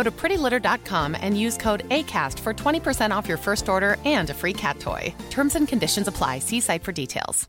[0.00, 4.34] Go to prettylitter.com and use code ACAST for 20% off your first order and a
[4.34, 5.12] free cat toy.
[5.28, 6.38] Terms and conditions apply.
[6.38, 7.46] See site for details.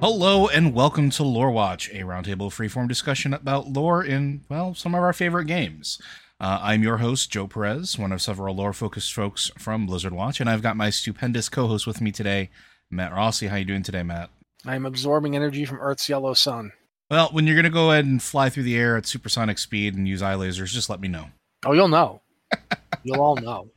[0.00, 4.94] Hello and welcome to Lore Watch, a roundtable freeform discussion about lore in, well, some
[4.94, 5.98] of our favorite games.
[6.42, 10.40] Uh, I'm your host, Joe Perez, one of several lore focused folks from Blizzard Watch,
[10.40, 12.50] and I've got my stupendous co host with me today,
[12.90, 13.46] Matt Rossi.
[13.46, 14.28] How you doing today, Matt?
[14.66, 16.72] I'm absorbing energy from Earth's yellow sun.
[17.12, 19.94] Well, when you're going to go ahead and fly through the air at supersonic speed
[19.94, 21.26] and use eye lasers, just let me know.
[21.64, 22.22] Oh, you'll know.
[23.04, 23.68] you'll all know.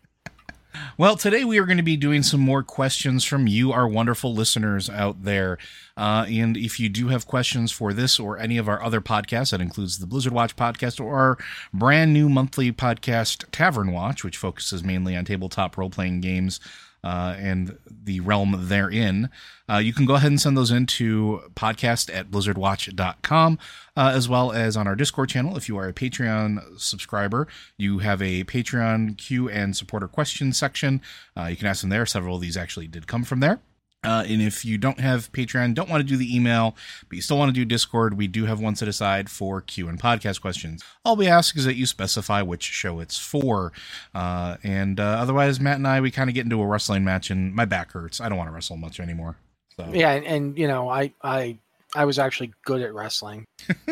[0.98, 4.34] Well, today we are going to be doing some more questions from you, our wonderful
[4.34, 5.58] listeners out there.
[5.98, 9.52] Uh, and if you do have questions for this or any of our other podcasts,
[9.52, 11.38] that includes the Blizzard Watch podcast or our
[11.73, 16.59] brand new monthly podcast, Tavern Watch, which focuses mainly on tabletop role playing games
[17.06, 19.30] uh, and the realm therein,
[19.70, 23.60] uh, you can go ahead and send those into podcast at blizzardwatch.com,
[23.96, 25.56] uh, as well as on our Discord channel.
[25.56, 31.00] If you are a Patreon subscriber, you have a Patreon Q and supporter question section.
[31.38, 32.08] Uh, you can ask them there.
[32.08, 33.60] Several of these actually did come from there.
[34.06, 36.76] Uh, and if you don't have Patreon, don't want to do the email,
[37.10, 39.88] but you still want to do Discord, we do have one set aside for Q
[39.90, 40.84] and podcast questions.
[41.04, 43.72] All we ask is that you specify which show it's for.
[44.14, 47.30] Uh, and uh, otherwise, Matt and I, we kind of get into a wrestling match,
[47.30, 48.22] and my back hurts.
[48.22, 49.38] I don't want to wrestle much anymore.
[49.76, 49.90] So.
[49.92, 51.58] Yeah, and, and you know, I I
[51.96, 53.46] I was actually good at wrestling.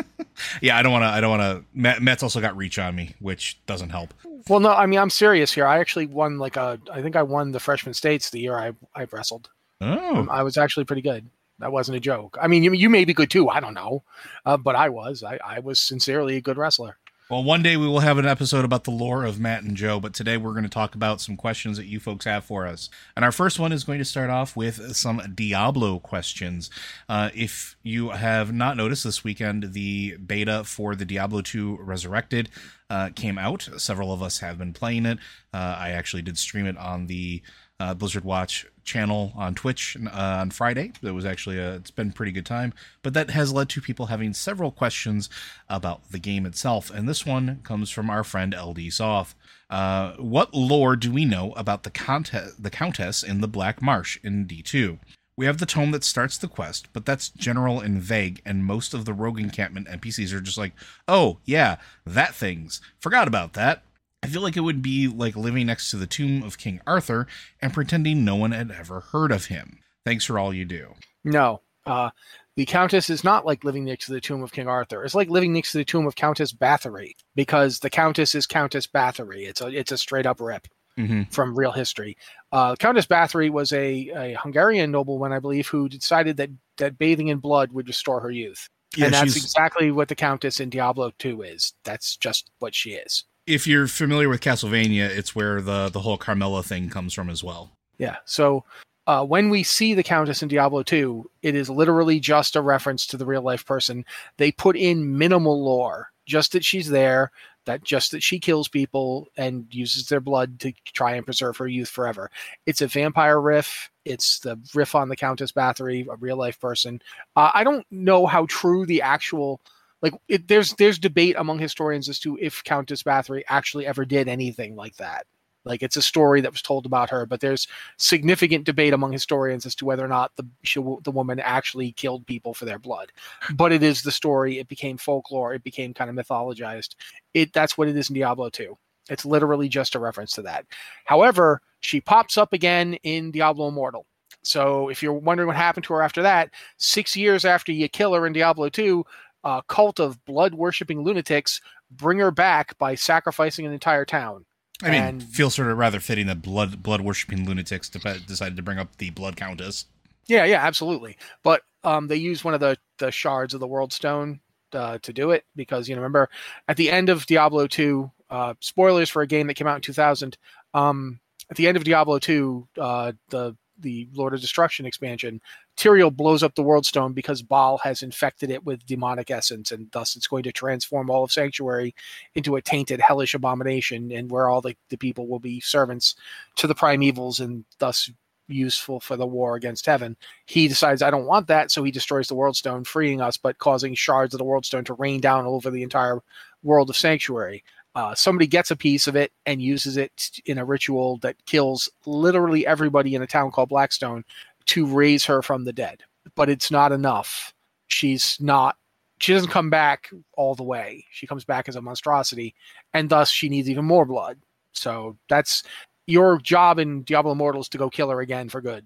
[0.60, 1.08] yeah, I don't want to.
[1.08, 1.64] I don't want to.
[1.74, 4.14] Matt, Matt's also got reach on me, which doesn't help.
[4.48, 5.66] Well, no, I mean I'm serious here.
[5.66, 6.78] I actually won like a.
[6.92, 9.50] I think I won the freshman states the year I I wrestled.
[9.80, 11.28] Oh, Um, I was actually pretty good.
[11.60, 12.36] That wasn't a joke.
[12.40, 13.48] I mean, you you may be good too.
[13.48, 14.02] I don't know,
[14.44, 15.22] uh, but I was.
[15.22, 16.96] I, I was sincerely a good wrestler.
[17.30, 19.98] Well, one day we will have an episode about the lore of Matt and Joe,
[19.98, 22.90] but today we're going to talk about some questions that you folks have for us.
[23.16, 26.68] And our first one is going to start off with some Diablo questions.
[27.08, 32.50] Uh, if you have not noticed this weekend, the beta for the Diablo 2 Resurrected
[32.90, 33.70] uh, came out.
[33.78, 35.18] Several of us have been playing it.
[35.52, 37.40] Uh, I actually did stream it on the
[37.80, 40.92] uh, Blizzard Watch channel on Twitch uh, on Friday.
[41.02, 43.80] It was actually a, it's been a pretty good time, but that has led to
[43.80, 45.28] people having several questions
[45.68, 46.90] about the game itself.
[46.90, 49.34] And this one comes from our friend LD Soth.
[49.70, 54.46] Uh, what lore do we know about the the countess in the Black Marsh in
[54.46, 54.98] D2?
[55.36, 58.94] We have the tome that starts the quest, but that's general and vague, and most
[58.94, 60.74] of the rogue encampment NPCs are just like,
[61.08, 62.80] oh, yeah, that thing's.
[63.00, 63.82] Forgot about that.
[64.24, 67.26] I feel like it would be like living next to the tomb of King Arthur
[67.60, 69.78] and pretending no one had ever heard of him.
[70.04, 70.94] Thanks for all you do.
[71.24, 72.10] No, uh,
[72.56, 75.04] the Countess is not like living next to the tomb of King Arthur.
[75.04, 78.86] It's like living next to the tomb of Countess Bathory because the Countess is Countess
[78.86, 79.46] Bathory.
[79.48, 81.22] It's a it's a straight up rip Mm-hmm.
[81.32, 82.16] from real history.
[82.52, 87.26] Uh, Countess Bathory was a, a Hungarian nobleman, I believe, who decided that that bathing
[87.28, 88.68] in blood would restore her youth.
[88.96, 91.72] Yeah, and that's she's- exactly what the Countess in Diablo 2 is.
[91.82, 93.24] That's just what she is.
[93.46, 97.44] If you're familiar with Castlevania, it's where the the whole Carmilla thing comes from as
[97.44, 97.72] well.
[97.98, 98.16] Yeah.
[98.24, 98.64] So
[99.06, 103.06] uh, when we see the Countess in Diablo 2, it is literally just a reference
[103.06, 104.04] to the real life person.
[104.38, 107.30] They put in minimal lore, just that she's there,
[107.66, 111.68] that just that she kills people and uses their blood to try and preserve her
[111.68, 112.30] youth forever.
[112.66, 113.90] It's a vampire riff.
[114.06, 117.00] It's the riff on the Countess Bathory, a real life person.
[117.36, 119.60] Uh, I don't know how true the actual
[120.04, 124.28] like it, there's there's debate among historians as to if Countess Bathory actually ever did
[124.28, 125.24] anything like that.
[125.64, 127.66] Like it's a story that was told about her, but there's
[127.96, 132.26] significant debate among historians as to whether or not the she, the woman actually killed
[132.26, 133.12] people for their blood.
[133.54, 134.58] But it is the story.
[134.58, 135.54] It became folklore.
[135.54, 136.96] It became kind of mythologized.
[137.32, 138.76] It that's what it is in Diablo 2.
[139.08, 140.66] It's literally just a reference to that.
[141.06, 144.04] However, she pops up again in Diablo Immortal.
[144.44, 148.12] So if you're wondering what happened to her after that, six years after you kill
[148.12, 149.04] her in Diablo 2,
[149.44, 151.60] a cult of blood worshipping lunatics
[151.90, 154.44] bring her back by sacrificing an entire town.
[154.82, 158.56] I mean, And- feels sort of rather fitting that blood blood worshipping lunatics de- decided
[158.56, 159.84] to bring up the blood countess.
[160.26, 161.16] Yeah, yeah, absolutely.
[161.42, 164.40] But um, they use one of the the shards of the World Stone
[164.72, 166.28] uh, to do it because you know remember
[166.66, 169.82] at the end of Diablo two, uh, spoilers for a game that came out in
[169.82, 170.36] two thousand.
[170.72, 171.20] Um,
[171.50, 175.40] at the end of Diablo two, uh, the the Lord of Destruction expansion,
[175.76, 179.90] Tyrael blows up the World Stone because Baal has infected it with demonic essence, and
[179.90, 181.94] thus it's going to transform all of Sanctuary
[182.34, 186.14] into a tainted, hellish abomination, and where all the, the people will be servants
[186.56, 188.10] to the Prime Evils, and thus
[188.46, 190.16] useful for the war against heaven.
[190.46, 193.58] He decides, I don't want that, so he destroys the World Stone, freeing us, but
[193.58, 196.20] causing shards of the World Stone to rain down over the entire
[196.62, 197.64] world of Sanctuary.
[197.94, 201.88] Uh, somebody gets a piece of it and uses it in a ritual that kills
[202.06, 204.24] literally everybody in a town called Blackstone
[204.66, 206.02] to raise her from the dead.
[206.34, 207.54] But it's not enough.
[207.86, 208.76] She's not.
[209.18, 211.06] She doesn't come back all the way.
[211.12, 212.54] She comes back as a monstrosity,
[212.92, 214.38] and thus she needs even more blood.
[214.72, 215.62] So that's
[216.06, 218.84] your job in Diablo Immortal is to go kill her again for good.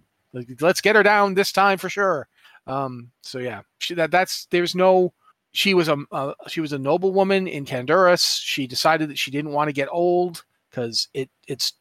[0.61, 2.29] Let's get her down this time for sure.
[2.67, 5.15] Um, so yeah, she, that that's there's no.
[5.53, 8.41] She was a uh, she was a noblewoman in Khanduras.
[8.43, 11.73] She decided that she didn't want to get old because it it's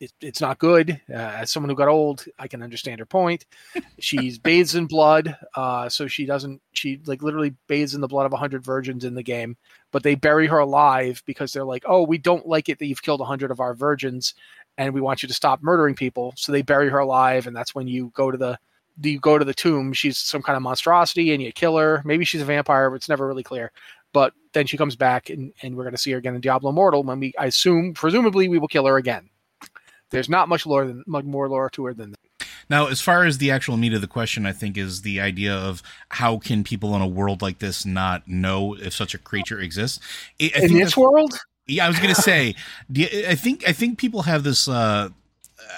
[0.00, 1.00] it, it's not good.
[1.10, 3.46] Uh, as someone who got old, I can understand her point.
[3.98, 6.60] She's bathes in blood, uh, so she doesn't.
[6.72, 9.56] She like literally bathes in the blood of hundred virgins in the game,
[9.90, 13.02] but they bury her alive because they're like, oh, we don't like it that you've
[13.02, 14.34] killed hundred of our virgins,
[14.78, 16.32] and we want you to stop murdering people.
[16.36, 18.58] So they bury her alive, and that's when you go to the
[19.00, 19.92] you go to the tomb.
[19.92, 22.02] She's some kind of monstrosity, and you kill her.
[22.04, 23.72] Maybe she's a vampire, but it's never really clear.
[24.12, 26.70] But then she comes back, and, and we're going to see her again in Diablo
[26.70, 27.02] Immortal.
[27.02, 29.30] When we, I assume, presumably, we will kill her again.
[30.10, 32.46] There's not much lore than much more lore to her than that.
[32.68, 35.54] Now, as far as the actual meat of the question, I think is the idea
[35.54, 39.58] of how can people in a world like this not know if such a creature
[39.58, 40.00] exists?
[40.40, 42.54] I, I in this world, Yeah, I was gonna say.
[42.96, 45.10] I think I think people have this uh,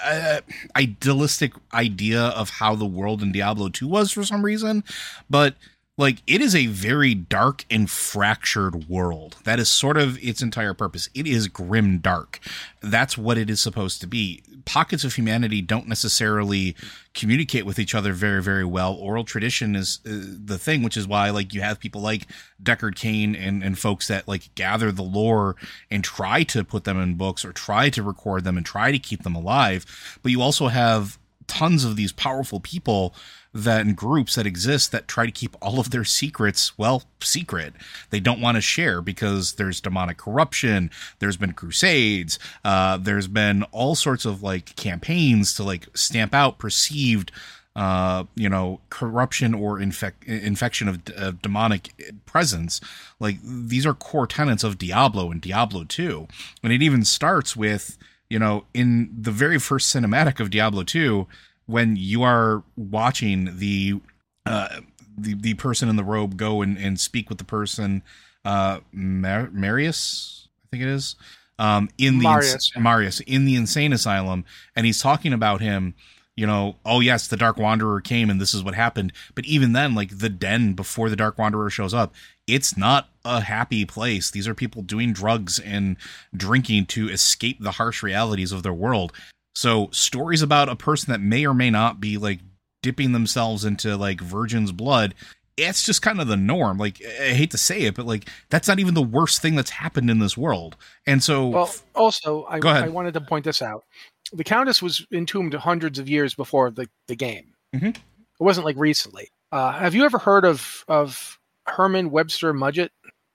[0.03, 0.41] uh,
[0.75, 4.83] idealistic idea of how the world in Diablo Two was for some reason,
[5.29, 5.55] but
[5.97, 9.37] like it is a very dark and fractured world.
[9.45, 11.09] That is sort of its entire purpose.
[11.13, 12.39] It is grim dark.
[12.81, 14.43] That's what it is supposed to be.
[14.65, 16.75] Pockets of humanity don't necessarily
[17.13, 18.93] communicate with each other very very well.
[18.93, 22.27] Oral tradition is uh, the thing, which is why like you have people like
[22.61, 25.55] Deckard Cain and and folks that like gather the lore
[25.89, 28.99] and try to put them in books or try to record them and try to
[28.99, 30.19] keep them alive.
[30.21, 33.13] But you also have tons of these powerful people
[33.53, 37.73] that in groups that exist that try to keep all of their secrets well secret
[38.09, 43.63] they don't want to share because there's demonic corruption there's been crusades uh, there's been
[43.71, 47.31] all sorts of like campaigns to like stamp out perceived
[47.75, 51.89] uh, you know, corruption or infec- infection of, of demonic
[52.25, 52.79] presence.
[53.19, 56.27] Like these are core tenets of Diablo and Diablo 2.
[56.63, 57.97] And it even starts with,
[58.35, 61.25] you know, in the very first cinematic of Diablo 2,
[61.67, 64.01] when you are watching the
[64.45, 64.81] uh,
[65.17, 68.03] the the person in the robe go and, and speak with the person,
[68.43, 71.15] uh, Mar- Marius, I think it is,
[71.59, 72.81] um, in the Marius, yeah.
[72.81, 74.43] Marius in the insane asylum,
[74.75, 75.93] and he's talking about him.
[76.35, 79.13] You know, oh yes, the Dark Wanderer came and this is what happened.
[79.33, 82.13] But even then, like the den before the Dark Wanderer shows up,
[82.47, 84.31] it's not a happy place.
[84.31, 85.97] These are people doing drugs and
[86.35, 89.13] drinking to escape the harsh realities of their world.
[89.55, 92.39] So stories about a person that may or may not be like
[92.83, 95.15] dipping themselves into like virgin's blood,
[95.57, 96.77] it's just kind of the norm.
[96.77, 99.71] Like I hate to say it, but like that's not even the worst thing that's
[99.71, 100.75] happened in this world.
[101.07, 102.59] And so Well, also, I.
[102.59, 103.85] I wanted to point this out.
[104.33, 107.53] The Countess was entombed hundreds of years before the, the game.
[107.73, 107.95] Mhm.
[107.95, 109.29] It wasn't like recently.
[109.51, 112.89] Uh, have you ever heard of, of Herman Webster Mudgett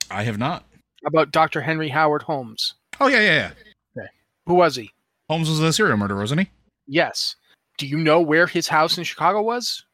[0.09, 0.65] I have not.
[1.05, 1.61] about Dr.
[1.61, 2.73] Henry Howard Holmes?
[2.99, 3.51] Oh yeah, yeah,
[3.95, 4.03] yeah.
[4.45, 4.91] Who was he?
[5.29, 6.49] Holmes was a serial murderer, wasn't he?
[6.87, 7.35] Yes.
[7.77, 9.85] Do you know where his house in Chicago was?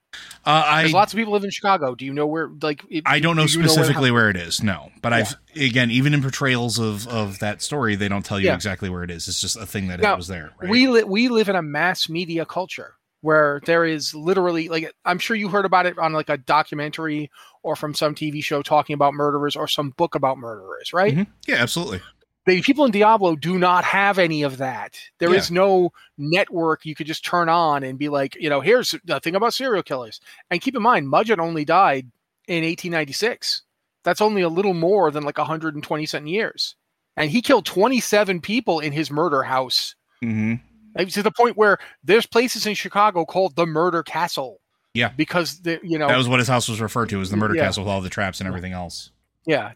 [0.46, 1.94] Uh, I There's lots of people live in Chicago.
[1.94, 2.50] Do you know where?
[2.62, 4.64] Like, it- I don't know do where specifically house- where it is.
[4.64, 8.48] No, but I've again, even in portrayals of of that story, they don't tell you
[8.48, 8.56] Yeah.
[8.56, 9.28] exactly where it is.
[9.28, 10.52] It's just a thing that Now, it was there.
[10.60, 10.72] Right?
[10.72, 15.20] We li- we live in a mass media culture where there is literally like I'm
[15.20, 17.30] sure you heard about it on like a documentary
[17.64, 21.16] or from some TV show talking about murderers or some book about murderers, right?
[21.16, 21.28] Mhm.
[21.48, 22.02] Yeah, absolutely.
[22.46, 24.98] The people in Diablo do not have any of that.
[25.20, 25.56] There is Yeah.
[25.56, 29.36] no network you could just turn on and be like, you know, here's the thing
[29.36, 30.22] about serial killers.
[30.50, 32.10] And keep in mind, Mudgett only died
[32.48, 33.64] in 1896.
[34.06, 36.76] That's only a little more than like 120 something years.
[37.18, 39.96] And he killed 27 people in his murder house.
[40.22, 40.56] hmm
[40.98, 44.60] Like, to the point where there's places in Chicago called the Murder Castle.
[44.94, 45.10] Yeah.
[45.16, 47.56] Because the you know That was what his house was referred to as the murder
[47.56, 47.66] Yeah.
[47.66, 49.12] castle with all the traps and everything else.
[49.46, 49.74] yeah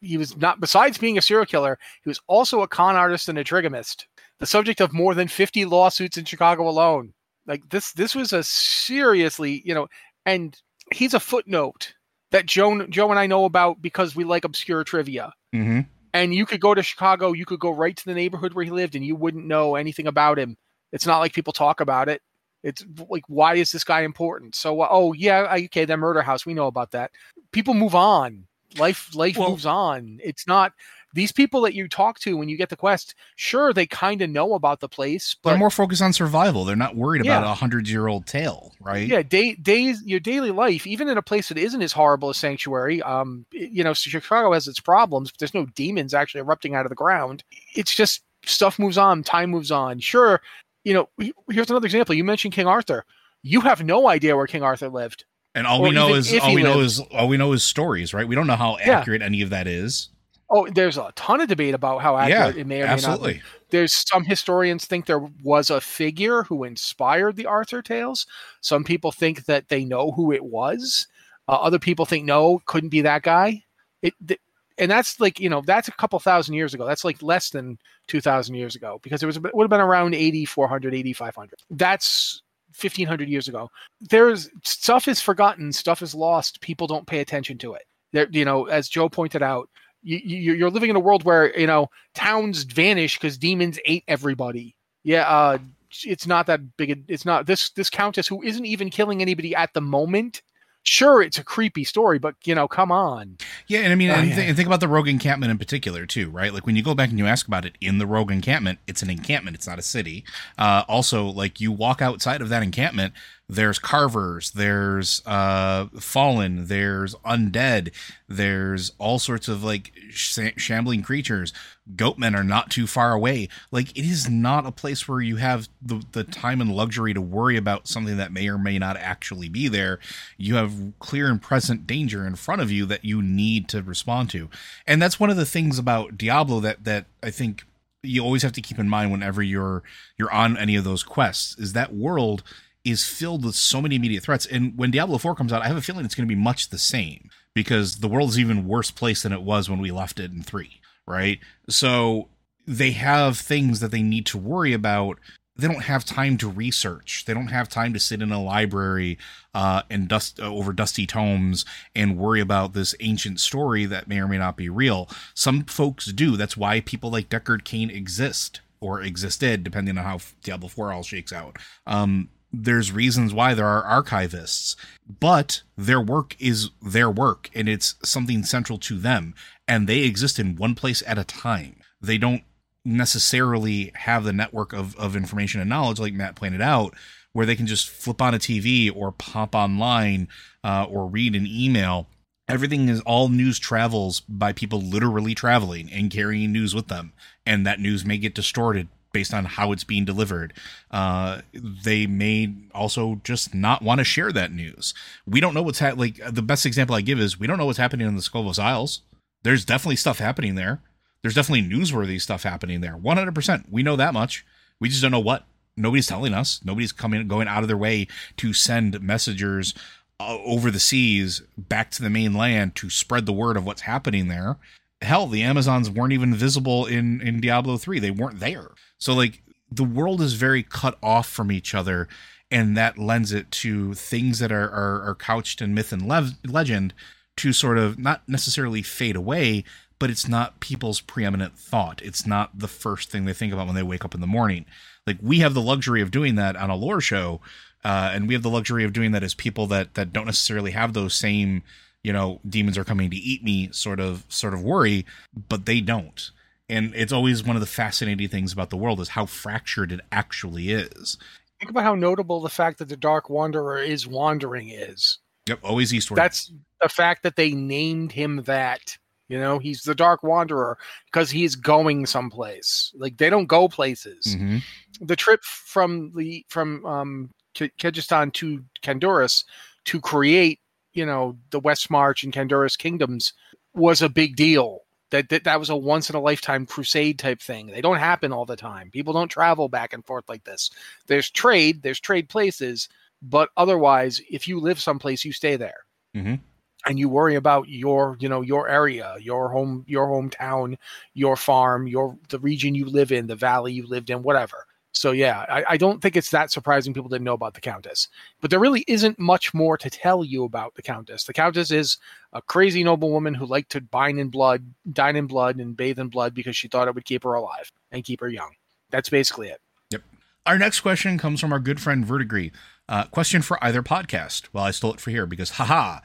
[0.00, 3.38] he was not besides being a serial killer he was also a con artist and
[3.38, 4.06] a trigamist
[4.40, 7.14] the subject of more than 50 lawsuits in chicago alone
[7.46, 9.86] like this this was a seriously you know
[10.26, 10.60] and
[10.92, 11.94] he's a footnote
[12.32, 15.80] that joe joe and i know about because we like obscure trivia hmm
[16.14, 18.70] and you could go to chicago you could go right to the neighborhood where he
[18.70, 20.56] lived and you wouldn't know anything about him.
[20.92, 22.20] It's not like people talk about it.
[22.62, 24.54] It's like why is this guy important?
[24.54, 27.10] So uh, oh yeah okay that murder house we know about that.
[27.50, 28.46] People move on.
[28.78, 30.18] Life life Well- moves on.
[30.22, 30.72] It's not
[31.14, 34.30] these people that you talk to when you get the quest sure they kind of
[34.30, 36.64] know about the place but They're more focused on survival.
[36.64, 39.08] They're not worried about a hundred year old tale, right?
[39.08, 42.36] yeah day, days your daily life even in a place that isn't as horrible as
[42.36, 46.84] sanctuary um you know chicago has its problems but there's no demons actually erupting out
[46.86, 47.42] of the ground
[47.74, 50.40] it's just stuff moves on time moves on sure
[50.84, 51.08] you know
[51.48, 53.04] here's another example you mentioned king arthur
[53.42, 56.54] you have no idea where king arthur lived And all Or we know is all
[56.54, 58.26] we know is all we know is stories, right?
[58.26, 58.98] We don't know how Yeah.
[59.00, 60.08] accurate any of that is.
[60.52, 63.04] Oh there's a ton of debate about how accurate it may or may not be
[63.04, 63.42] absolutely.
[63.70, 68.26] there's some historians think there was a figure who inspired the Arthur tales.
[68.60, 71.08] Some people think that they know who it was.
[71.48, 73.64] Uh, other people think no, couldn't be that guy.
[74.02, 74.40] It th-
[74.78, 76.86] and that's like you know that's a couple thousand years ago.
[76.86, 79.80] That's like less than two thousand years ago because it was it would have been
[79.80, 82.42] around 8400 8500 That's
[82.80, 83.70] 1500 years ago.
[84.00, 86.60] There's stuff is forgotten, stuff is lost.
[86.60, 87.84] People don't pay attention to it.
[88.12, 89.68] There, you know, as Joe pointed out,
[90.02, 94.04] you, you, you're living in a world where you know towns vanish because demons ate
[94.08, 94.74] everybody.
[95.04, 95.58] Yeah, uh,
[96.04, 96.90] it's not that big.
[96.90, 100.42] A, it's not this this countess who isn't even killing anybody at the moment.
[100.84, 103.36] Sure, it's a creepy story, but you know, come on.
[103.68, 104.34] Yeah, and I mean, Oh, and, yeah.
[104.34, 106.52] th- and think about the rogue encampment in particular too, right?
[106.52, 109.00] Like when you go back and you ask about it in the rogue encampment, it's
[109.00, 110.24] an encampment; it's not a city.
[110.58, 113.14] Uh, also, like you walk outside of that encampment,
[113.48, 117.92] there's carvers, there's uh, fallen, there's undead,
[118.28, 121.52] there's all sorts of like sh- shambling creatures.
[121.96, 123.48] Goatmen are not too far away.
[123.70, 127.20] Like it is not a place where you have the the time and luxury to
[127.20, 129.98] worry about something that may or may not actually be there.
[130.38, 134.30] You have clear and present danger in front of you that you need to respond
[134.30, 134.48] to.
[134.86, 137.64] And that's one of the things about Diablo that that I think
[138.02, 139.82] you always have to keep in mind whenever you're
[140.16, 142.42] you're on any of those quests is that world
[142.84, 144.46] is filled with so many immediate threats.
[144.46, 146.68] And when Diablo 4 comes out, I have a feeling it's going to be much
[146.68, 150.18] the same because the world is even worse place than it was when we left
[150.18, 151.38] it in 3, right?
[151.68, 152.28] So
[152.66, 155.18] they have things that they need to worry about.
[155.54, 157.24] They don't have time to research.
[157.26, 159.18] They don't have time to sit in a library
[159.54, 164.18] uh, and dust uh, over dusty tomes and worry about this ancient story that may
[164.18, 165.08] or may not be real.
[165.34, 166.36] Some folks do.
[166.36, 171.02] That's why people like Deckard Cain exist or existed, depending on how Diablo 4 all
[171.02, 171.58] shakes out.
[171.86, 174.76] Um, there's reasons why there are archivists,
[175.20, 179.34] but their work is their work and it's something central to them,
[179.66, 181.76] and they exist in one place at a time.
[182.00, 182.42] They don't
[182.84, 186.94] necessarily have the network of, of information and knowledge, like Matt pointed out,
[187.32, 190.28] where they can just flip on a TV or pop online
[190.62, 192.08] uh, or read an email.
[192.48, 197.12] Everything is all news travels by people literally traveling and carrying news with them,
[197.46, 200.52] and that news may get distorted based on how it's being delivered.
[200.90, 204.94] Uh, they may also just not want to share that news.
[205.26, 206.20] We don't know what's ha- like.
[206.28, 209.00] The best example I give is we don't know what's happening in the Skovos Isles.
[209.42, 210.80] There's definitely stuff happening there.
[211.22, 212.96] There's definitely newsworthy stuff happening there.
[212.96, 213.64] 100%.
[213.70, 214.44] We know that much.
[214.80, 215.46] We just don't know what.
[215.76, 216.60] Nobody's telling us.
[216.64, 219.74] Nobody's coming going out of their way to send messengers
[220.20, 224.28] uh, over the seas back to the mainland to spread the word of what's happening
[224.28, 224.58] there.
[225.00, 227.98] Hell, the Amazons weren't even visible in in Diablo 3.
[227.98, 228.68] They weren't there.
[229.02, 232.06] So like the world is very cut off from each other
[232.52, 236.94] and that lends it to things that are are, are couched in myth and legend
[237.38, 239.64] to sort of not necessarily fade away,
[239.98, 242.00] but it's not people's preeminent thought.
[242.00, 244.66] It's not the first thing they think about when they wake up in the morning.
[245.04, 247.40] Like we have the luxury of doing that on a lore show,
[247.84, 250.70] uh, and we have the luxury of doing that as people that that don't necessarily
[250.70, 251.64] have those same,
[252.04, 255.04] you know, demons are coming to eat me sort of sort of worry,
[255.48, 256.30] but they don't.
[256.68, 260.00] And it's always one of the fascinating things about the world is how fractured it
[260.10, 261.18] actually is.
[261.58, 265.18] Think about how notable the fact that the Dark Wanderer is wandering is.
[265.46, 266.16] Yep, always eastward.
[266.16, 268.96] That's the fact that they named him that.
[269.28, 270.76] You know, he's the Dark Wanderer
[271.06, 272.92] because he's going someplace.
[272.96, 274.26] Like they don't go places.
[274.26, 274.58] Mm-hmm.
[275.00, 279.44] The trip from the from um Kehjistan to Khanduras
[279.84, 280.60] to create,
[280.92, 283.32] you know, the West March and Khanduras kingdoms
[283.74, 284.80] was a big deal.
[285.12, 287.68] That, that that was a once in a lifetime crusade type thing.
[287.68, 288.90] They don't happen all the time.
[288.90, 290.70] People don't travel back and forth like this.
[291.06, 292.88] There's trade, there's trade places,
[293.22, 295.84] but otherwise, if you live someplace, you stay there.
[296.16, 296.40] Mhm.
[296.86, 300.76] And you worry about your, you know, your area, your home, your hometown,
[301.14, 304.66] your farm, your the region you live in, the valley you lived in, whatever.
[304.92, 308.08] So yeah, I, I don't think it's that surprising people didn't know about the Countess.
[308.40, 311.24] But there really isn't much more to tell you about the Countess.
[311.24, 311.98] The Countess is
[312.32, 316.08] a crazy noblewoman who liked to dine in blood, dine in blood, and bathe in
[316.08, 318.52] blood because she thought it would keep her alive and keep her young.
[318.90, 319.60] That's basically it.
[319.90, 320.02] Yep.
[320.44, 322.52] Our next question comes from our good friend Vertigree.
[322.88, 324.48] Uh, question for either podcast.
[324.52, 326.00] Well, I stole it for here because, haha,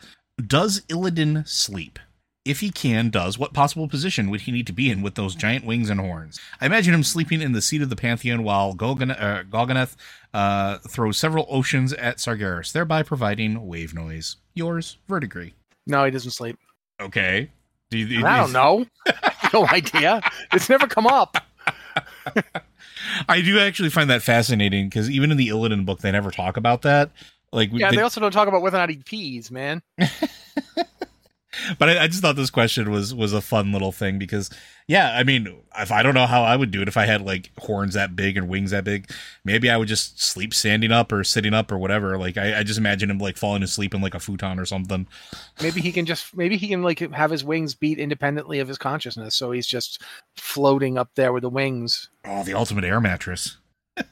[0.46, 2.00] does Illidan sleep?
[2.50, 5.36] If he can, does, what possible position would he need to be in with those
[5.36, 6.40] giant wings and horns?
[6.62, 9.96] I imagine him sleeping in the seat of the Pantheon while Golgan- uh, Golganneth
[10.34, 14.38] uh, throws several oceans at Sargeras, thereby providing wave noise.
[14.54, 15.54] Yours, Vertigree.
[15.86, 16.58] No, he doesn't sleep.
[17.02, 17.50] Okay.
[17.90, 18.86] Do you, I don't know.
[19.54, 20.22] no idea.
[20.52, 21.38] It's never come up.
[23.30, 26.58] I do actually find that fascinating because even in the Illidan book, they never talk
[26.58, 27.12] about that.
[27.54, 29.82] Like, Yeah, they- they also don't talk about whether or not he pees, man.
[31.80, 34.50] but I, I just thought this question was was a fun little thing because
[34.88, 37.22] yeah i mean if i don't know how i would do it if i had
[37.22, 39.10] like horns that big and wings that big
[39.44, 42.18] maybe i would just sleep standing up or sitting up or whatever.
[42.18, 45.08] Like i, I just imagine him like falling asleep in like a futon or something.
[45.62, 48.78] Maybe he can just maybe he can like have his wings beat independently of his
[48.78, 50.02] consciousness, so he's just
[50.36, 52.10] floating up there with the wings.
[52.26, 53.58] oh the ultimate air mattress.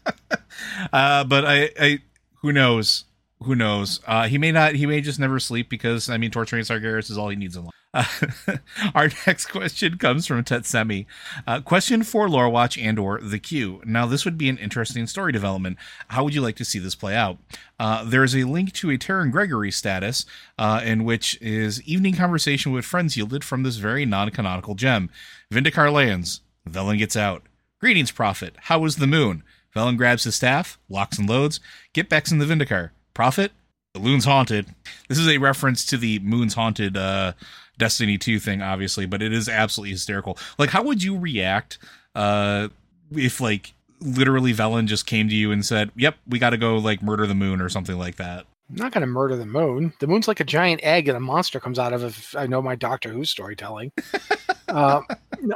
[0.94, 2.00] Uh but i i
[2.42, 3.04] who knows
[3.46, 6.64] who knows uh he may not he may just never sleep because i mean torturing
[6.64, 8.04] sargeras is all he needs in life uh,
[8.96, 11.06] our next question comes from Tetsemi.
[11.48, 13.82] Uh, question for Lore Watch and or The Q.
[13.86, 15.78] Now, this would be an interesting story development.
[16.10, 17.38] How would you like to see this play out?
[17.80, 20.26] Uh, there is a link to a Terran Gregory status
[20.60, 25.10] uh, in which is evening conversation with friends yielded from this very non-canonical gem.
[25.52, 26.42] Vindicar lands.
[26.70, 27.44] Velen gets out.
[27.80, 28.56] Greetings, Prophet.
[28.64, 29.44] How was the moon?
[29.76, 31.60] Velen grabs his staff, locks and loads.
[31.94, 32.92] Get Bex in the Vindicar.
[33.16, 33.52] Prophet?
[33.96, 34.68] The loon's haunted.
[35.10, 37.32] This is a reference to the moon's haunted uh,
[37.80, 40.38] Destiny 2 thing, obviously, but it is absolutely hysterical.
[40.60, 41.80] Like, how would you react
[42.14, 42.68] uh,
[43.12, 46.78] if, like, literally Velen just came to you and said, Yep, we got to go,
[46.78, 48.46] like, murder the moon or something like that?
[48.70, 49.94] I'm not going to murder the moon.
[50.00, 52.08] The moon's like a giant egg and a monster comes out of it.
[52.08, 53.92] If I know my Doctor Who storytelling.
[54.68, 55.02] uh,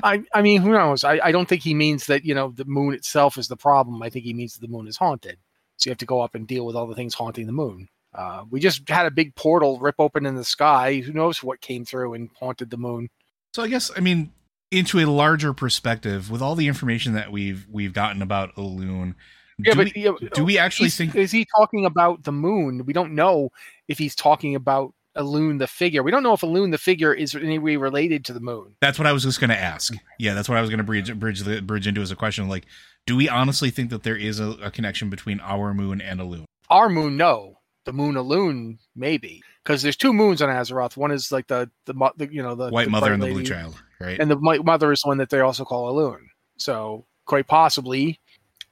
[0.04, 1.04] I, I mean, who knows?
[1.04, 4.02] I, I don't think he means that, you know, the moon itself is the problem.
[4.04, 5.39] I think he means the moon is haunted.
[5.80, 7.88] So you have to go up and deal with all the things haunting the moon.
[8.13, 10.98] Uh, we just had a big portal rip open in the sky.
[10.98, 13.10] Who knows what came through and haunted the moon?
[13.54, 14.32] So I guess, I mean,
[14.72, 19.15] into a larger perspective, with all the information that we've we've gotten about Elune,
[19.58, 22.86] Yeah, do, but we, yeah, do we actually think is he talking about the moon?
[22.86, 23.50] We don't know
[23.88, 26.04] if he's talking about Elune the figure.
[26.04, 28.76] We don't know if Elune the figure is in any way related to the moon.
[28.82, 29.94] That's what I was just going to ask.
[30.18, 32.48] Yeah, that's what I was going to bridge bridge the bridge into as a question.
[32.48, 32.65] Like,
[33.06, 36.46] do we honestly think that there is a, a connection between our moon and Elune?
[36.70, 37.60] Our moon, no.
[37.86, 40.96] The moon Elune, maybe, because there's two moons on Azeroth.
[40.96, 43.44] One is like the the, the you know the White the Mother and the Blue
[43.44, 44.20] Child, right?
[44.20, 46.28] and the white mother is one that they also call Elune.
[46.58, 48.20] So quite possibly,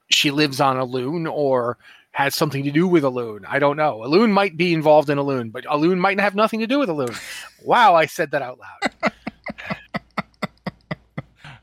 [0.09, 1.77] she lives on Elune or
[2.11, 3.45] has something to do with Elune.
[3.47, 3.99] I don't know.
[3.99, 7.17] Elune might be involved in Elune, but Elune might have nothing to do with Elune.
[7.63, 9.11] wow, I said that out loud.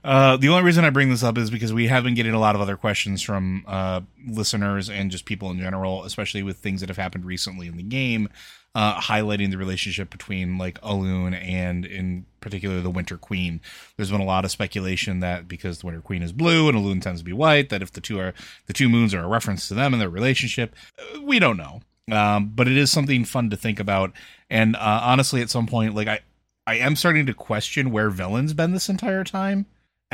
[0.04, 2.38] Uh, the only reason I bring this up is because we have been getting a
[2.38, 6.80] lot of other questions from uh, listeners and just people in general, especially with things
[6.80, 8.28] that have happened recently in the game,
[8.74, 13.62] uh, highlighting the relationship between like Elune and, in particular, the Winter Queen.
[13.96, 17.00] There's been a lot of speculation that because the Winter Queen is blue and Elune
[17.00, 18.34] tends to be white, that if the two are
[18.66, 21.80] the two moons are a reference to them and their relationship, uh, we don't know.
[22.12, 24.12] Um, but it is something fun to think about.
[24.50, 26.20] And uh, honestly, at some point, like I,
[26.66, 29.64] I am starting to question where Velen's been this entire time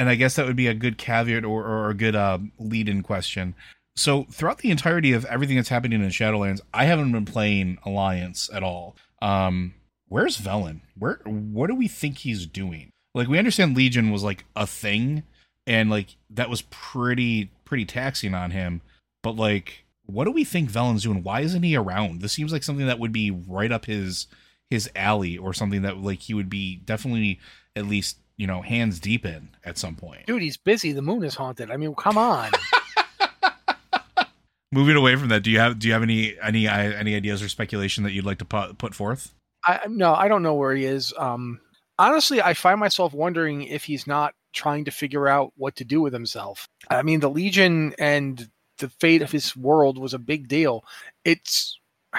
[0.01, 3.03] and I guess that would be a good caveat or, or a good uh, lead-in
[3.03, 3.55] question.
[3.97, 8.49] So throughout the entirety of everything that's happening in Shadowlands, I haven't been playing Alliance
[8.51, 8.97] at all.
[9.21, 9.75] Um,
[10.09, 10.81] where's Velen?
[10.99, 12.89] Where what do we think he's doing?
[13.15, 15.23] Like we understand Legion was like a thing,
[15.67, 18.81] and like that was pretty pretty taxing on him.
[19.23, 21.23] But like, what do we think Velen's doing?
[21.23, 22.23] Why isn't he around?
[22.23, 24.29] This seems like something that would be right up his
[24.71, 27.39] his alley, or something that like he would be definitely
[27.77, 30.25] at least you know hands deep in at some point.
[30.27, 30.93] Dude, he's busy.
[30.93, 31.71] The moon is haunted.
[31.71, 32.51] I mean, come on.
[34.73, 37.43] Moving away from that, do you have do you have any any uh, any ideas
[37.43, 39.35] or speculation that you'd like to put put forth?
[39.67, 41.13] I no, I don't know where he is.
[41.19, 41.61] Um,
[41.99, 46.01] honestly, I find myself wondering if he's not trying to figure out what to do
[46.01, 46.67] with himself.
[46.89, 48.49] I mean, the Legion and
[48.79, 50.87] the fate of his world was a big deal.
[51.27, 51.79] It's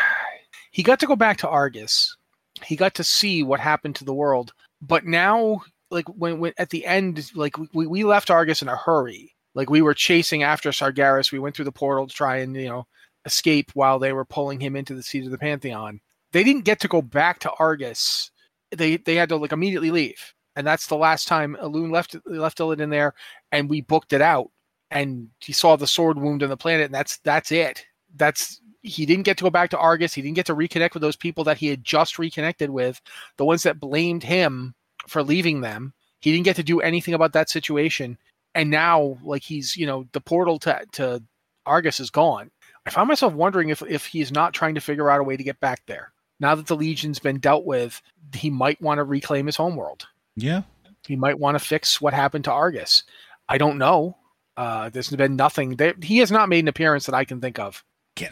[0.72, 2.16] he got to go back to Argus.
[2.64, 4.54] He got to see what happened to the world.
[4.84, 8.76] But now, like when, when at the end, like we, we left Argus in a
[8.76, 9.36] hurry.
[9.54, 11.32] Like we were chasing after Sargeras.
[11.32, 12.88] We went through the portal to try and you know
[13.26, 16.00] escape while they were pulling him into the seat of the Pantheon.
[16.32, 18.32] They didn't get to go back to Argus.
[18.72, 22.60] They they had to like immediately leave, and that's the last time Elune left left
[22.60, 23.14] Illidan there,
[23.52, 24.50] and we booked it out.
[24.90, 27.86] And he saw the sword wound on the planet, and that's that's it.
[28.16, 30.14] That's he didn't get to go back to Argus.
[30.14, 33.00] He didn't get to reconnect with those people that he had just reconnected with,
[33.38, 34.74] the ones that blamed him
[35.08, 35.94] for leaving them.
[36.20, 38.18] He didn't get to do anything about that situation.
[38.54, 41.24] And now, like he's, you know, the portal to, to
[41.66, 42.52] Argus is gone.
[42.86, 45.44] I find myself wondering if if he's not trying to figure out a way to
[45.44, 46.12] get back there.
[46.40, 48.02] Now that the Legion's been dealt with,
[48.36, 50.08] he might want to reclaim his homeworld.
[50.36, 50.64] Yeah.
[51.06, 53.04] He might want to fix what happened to Argus.
[53.48, 54.18] I don't know.
[54.58, 55.76] Uh, there's been nothing.
[55.76, 57.84] There, he has not made an appearance that I can think of.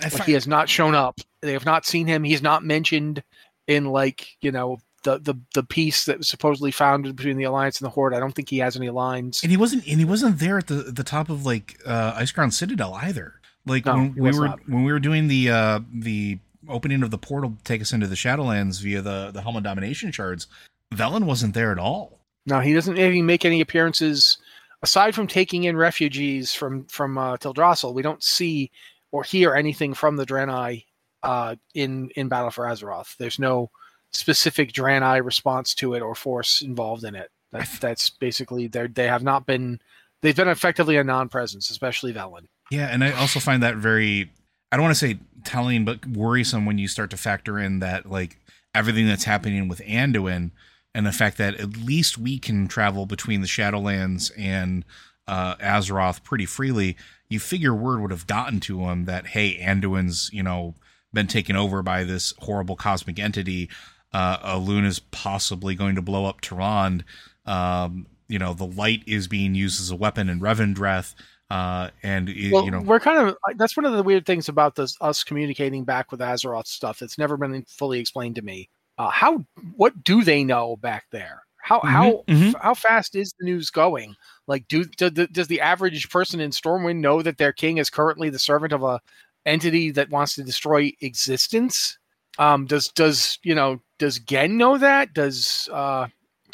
[0.02, 1.20] Like he has not shown up.
[1.42, 2.24] They have not seen him.
[2.24, 3.24] He's not mentioned
[3.68, 7.80] in like you know the the the peace that was supposedly found between the alliance
[7.80, 8.14] and the horde.
[8.14, 9.42] I don't think he has any lines.
[9.42, 12.52] And he wasn't and he wasn't there at the the top of like uh, Icecrown
[12.52, 13.36] Citadel either.
[13.66, 14.60] Like No, when he we were not.
[14.70, 18.08] when we were doing the uh the opening of the portal to take us into
[18.08, 20.48] the Shadowlands via the the Helm of Domination shards,
[20.94, 22.20] Velen wasn't there at all.
[22.46, 24.38] No, he doesn't even make any appearances
[24.82, 27.94] aside from taking in refugees from from uh, Teldrassil.
[27.94, 28.72] We don't see
[29.12, 30.86] or hear anything from the Draenei
[31.24, 33.18] uh, in in Battle for Azeroth.
[33.18, 33.70] There's no
[34.12, 37.32] specific Draenei response to it or force involved in it.
[37.52, 39.80] That, that's basically they they have not been
[40.22, 42.48] they've been effectively a non-presence, especially Velen.
[42.72, 44.30] Yeah, and I also find that very
[44.72, 48.10] I don't want to say telling, but worrisome when you start to factor in that
[48.10, 48.40] like
[48.76, 50.52] everything that's happening with Anduin
[50.94, 54.86] and the fact that at least we can travel between the Shadowlands and
[55.28, 56.98] uh, Azeroth pretty freely.
[57.30, 60.76] You figure word would have gotten to him that hey, Anduin's you know
[61.14, 63.70] been taken over by this horrible cosmic entity.
[64.12, 67.04] Uh, is possibly going to blow up Tyrande.
[67.46, 71.16] Um, you know, the light is being used as a weapon in Revendreth.
[71.50, 74.76] Uh, and Well, you know, we're kind of that's one of the weird things about
[74.76, 77.02] this us communicating back with Azeroth stuff.
[77.02, 78.70] It's never been fully explained to me.
[79.00, 79.44] Uh, how
[79.76, 81.42] what do they know back there?
[81.62, 82.54] How how mhm.
[82.62, 84.16] how fast is the news going?
[84.46, 88.30] Like, do, do does the average person in Stormwind know that their king is currently
[88.30, 89.02] the servant of a
[89.46, 91.98] entity that wants to destroy existence?
[92.38, 95.14] Um, does does you know does Genn know that?
[95.14, 96.08] Does uh,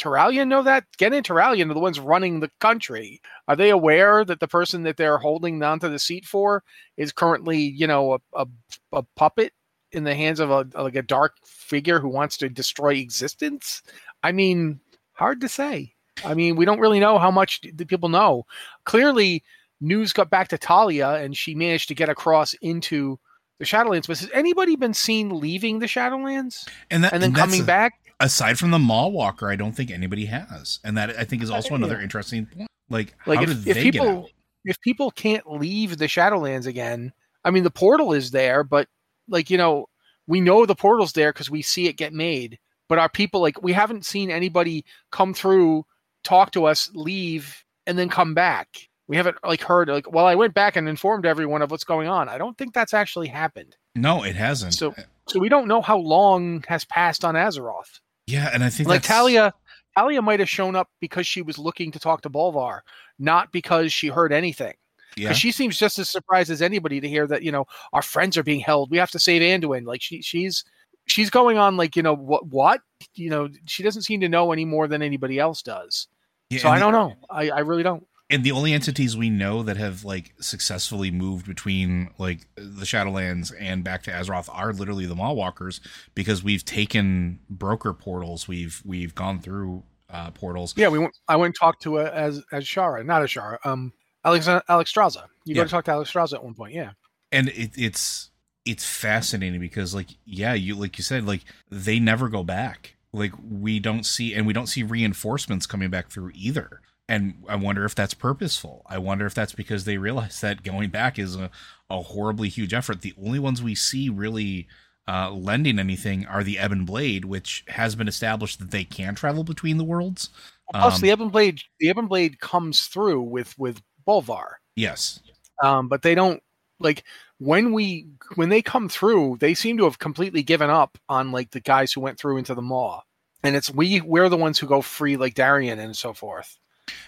[0.03, 0.85] know that?
[0.97, 3.21] Genn and Turalyon are the ones running the country.
[3.47, 6.63] Are they aware that the person that they're holding onto the seat for
[6.97, 8.47] is currently, you know, a, a,
[8.91, 9.53] a puppet
[9.91, 13.81] in the hands of a like a dark figure who wants to destroy existence?
[14.23, 14.81] I mean,
[15.13, 15.93] hard to say.
[16.25, 18.45] I mean, we don't really know how much the people know.
[18.85, 19.43] Clearly,
[19.81, 23.19] news got back to Taelia, and she managed to get across into
[23.59, 24.07] the Shadowlands.
[24.07, 27.65] But has anybody been seen leaving the Shadowlands and that and then that's coming a-
[27.65, 27.93] back?
[28.19, 31.49] aside from the Maw Walker, I don't think anybody has, and that I think is
[31.49, 32.69] also another interesting point.
[32.89, 34.29] Like, Like how if, if they get people
[34.63, 37.13] if people can't leave the Shadowlands again,
[37.43, 38.87] I mean the portal is there, but
[39.27, 39.87] like you know,
[40.27, 42.59] we know the portal's there because we see it get made.
[42.87, 45.85] But our people like we haven't seen anybody come through,
[46.23, 48.89] talk to us, leave, and then come back.
[49.07, 52.07] We haven't like heard like well, I went back and informed everyone of what's going
[52.07, 52.27] on.
[52.27, 53.75] I don't think that's actually happened.
[53.95, 54.73] No, it hasn't.
[54.73, 57.99] So uh, so we don't know how long has passed on Azeroth.
[58.27, 59.51] yeah, and I think Like that's, Taelia,
[59.97, 62.81] Taelia might have shown up because she was looking to talk to Bolvar,
[63.19, 64.73] not because she heard anything.
[65.15, 68.37] Yeah, she seems just as surprised as anybody to hear that you know our friends
[68.37, 68.91] are being held.
[68.91, 69.85] We have to save Anduin.
[69.85, 70.63] Like she she's
[71.05, 72.81] she's going on like you know what what
[73.13, 76.07] you know she doesn't seem to know any more than anybody else does.
[76.49, 77.13] Yeah, so I don't know.
[77.29, 78.05] I, I really don't.
[78.29, 83.53] And the only entities we know that have like successfully moved between like the Shadowlands
[83.59, 85.79] and back to Azeroth are literally the Maw Walkers
[86.15, 88.47] because we've taken broker portals.
[88.47, 90.73] We've we've gone through uh, portals.
[90.75, 91.15] Yeah, we went.
[91.27, 93.57] I went and talked to uh, as as Shara, not Ashara.
[93.63, 95.25] Um, Alex Alexstrasza.
[95.43, 95.61] You Yeah.
[95.61, 96.73] go to talk to Alexstrasza at one point.
[96.73, 96.91] Yeah.
[97.31, 98.31] and it, it's
[98.65, 103.31] it's fascinating because like yeah you like you said like they never go back like
[103.47, 107.85] we don't see and we don't see reinforcements coming back through either and i wonder
[107.85, 108.81] if that's purposeful.
[108.87, 111.49] I wonder if that's because they realize that going back is a,
[111.89, 113.01] a horribly huge effort.
[113.01, 114.67] The only ones we see really
[115.07, 119.43] uh, lending anything are the ebon blade which has been established that they can travel
[119.43, 120.29] between the worlds.
[120.71, 124.55] Plus, Um, the Ebon Blade, the Ebon Blade comes through with with Bolvar.
[124.75, 125.19] yes.
[125.63, 126.41] Um, but they don't
[126.79, 127.03] like
[127.37, 131.51] when we when they come through they seem to have completely given up on like
[131.51, 133.01] the guys who went through into the maw.
[133.43, 136.57] And it's we we're the ones who go free like Darion and so forth.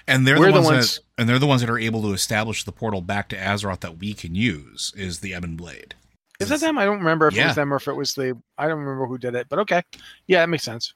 [0.08, 2.02] And they're We're the the ones, ones- that and they're the ones that are able
[2.04, 5.95] to establish the portal back to Azeroth that we can use is the Ebon Blade.
[6.39, 6.78] Is that them?
[6.78, 8.39] I don't remember if it was them or if it was the.
[8.58, 9.82] I don't remember who did it, but okay,
[10.28, 10.93] yeah, that makes sense.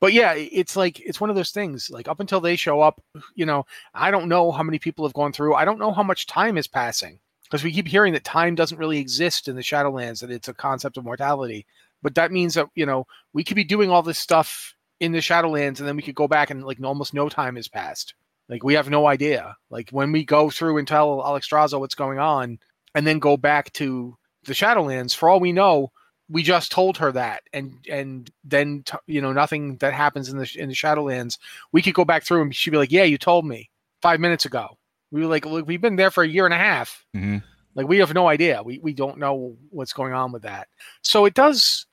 [0.00, 1.90] But yeah, it's like it's one of those things.
[1.90, 3.02] Like up until they show up,
[3.34, 5.54] you know, I don't know how many people have gone through.
[5.54, 8.78] I don't know how much time is passing because we keep hearing that time doesn't
[8.78, 11.66] really exist in the Shadowlands, that it's a concept of mortality.
[12.02, 15.18] But that means that you know we could be doing all this stuff in the
[15.18, 18.14] Shadowlands, and then we could go back and like almost no time has passed.
[18.48, 19.56] Like we have no idea.
[19.70, 22.58] Like when we go through and tell Alexstrasza what's going on,
[22.94, 25.90] and then go back to the Shadowlands, for all we know,
[26.28, 30.38] we just told her that, and and then t- you know nothing that happens in
[30.38, 31.38] the in the Shadowlands.
[31.72, 33.70] We could go back through and she'd be like, "Yeah, you told me
[34.02, 34.78] five minutes ago."
[35.10, 37.04] We were like, "Look, we've been there for a year and a half.
[37.14, 37.38] hmm
[37.74, 38.62] Like we have no idea.
[38.62, 40.68] We we don't know what's going on with that.
[41.02, 41.86] So it does.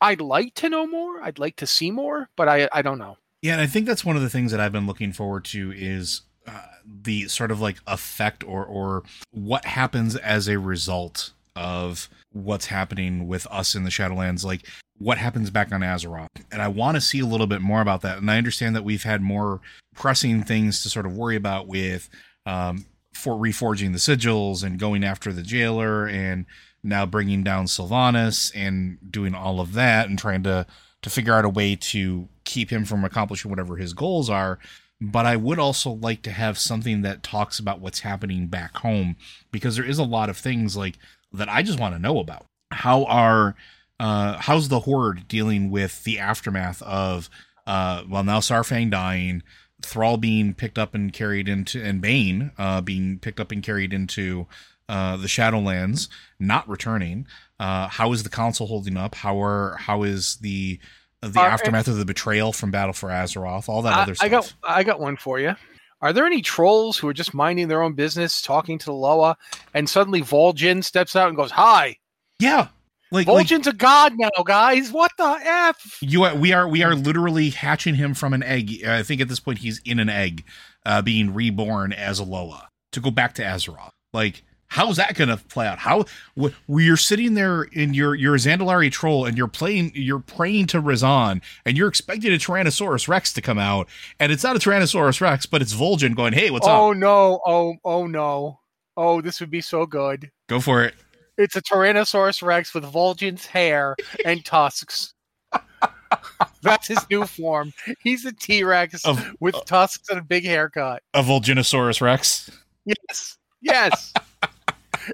[0.00, 1.22] I'd like to know more.
[1.22, 3.16] I'd like to see more, but I I don't know.
[3.42, 5.72] Yeah, and I think that's one of the things that I've been looking forward to
[5.72, 12.08] is uh, the sort of like effect or or what happens as a result of
[12.32, 14.66] what's happening with us in the Shadowlands, like
[14.98, 16.28] what happens back on Azeroth.
[16.52, 18.18] And I want to see a little bit more about that.
[18.18, 19.60] And I understand that we've had more
[19.94, 22.08] pressing things to sort of worry about with
[22.46, 26.46] um, for reforging the sigils and going after the jailer and
[26.82, 30.66] now bringing down Sylvanas and doing all of that and trying to
[31.02, 34.58] to figure out a way to keep him from accomplishing whatever his goals are.
[35.00, 39.16] But I would also like to have something that talks about what's happening back home
[39.52, 40.98] because there is a lot of things like
[41.32, 42.46] that I just want to know about.
[42.72, 43.54] How are
[44.00, 47.28] uh how's the horde dealing with the aftermath of
[47.66, 49.42] uh well now Saurfang dying,
[49.82, 53.92] Thrall being picked up and carried into and Bane uh being picked up and carried
[53.92, 54.46] into
[54.88, 57.26] uh the Shadowlands, not returning.
[57.58, 59.14] Uh how is the council holding up?
[59.14, 60.78] How are how is the
[61.22, 64.24] the Are- aftermath of the betrayal from Battle for Azeroth, all that I, other stuff.
[64.24, 65.54] I got I got one for you.
[66.00, 69.36] Are there any trolls who are just minding their own business, talking to the Loa,
[69.74, 71.96] and suddenly Vol'jin steps out and goes, "Hi,
[72.38, 72.68] yeah.
[73.10, 74.92] Like, like Vol'jin's a god now, guys.
[74.92, 78.84] What the f?" you are, we are we are literally hatching him from an egg.
[78.84, 80.44] I think at this point he's in an egg,
[80.86, 83.90] uh, being reborn as a Loa to go back to Azeroth.
[84.12, 85.78] Like, how's that going to play out?
[85.78, 86.04] How
[86.40, 90.80] wh- you're sitting there in your your Zandalari troll and you're playing, you're praying to
[90.80, 93.88] Rezan, and you're expecting a Tyrannosaurus Rex to come out,
[94.20, 96.80] and it's not a Tyrannosaurus Rex, but it's Vol'jin going, "Hey, what's oh up?
[96.80, 97.40] Oh no!
[97.46, 98.60] Oh oh no!
[98.96, 100.30] Oh, this would be so good.
[100.48, 100.94] Go for it."
[101.36, 105.14] It's a Tyrannosaurus Rex with Vol'jin's hair and tusks.
[106.62, 107.72] That's his new form.
[108.00, 109.04] He's a T Rex
[109.38, 111.02] with uh, tusks and a big haircut.
[111.14, 112.50] A Vol'jinosaurus Rex.
[112.84, 114.12] Yes, yes.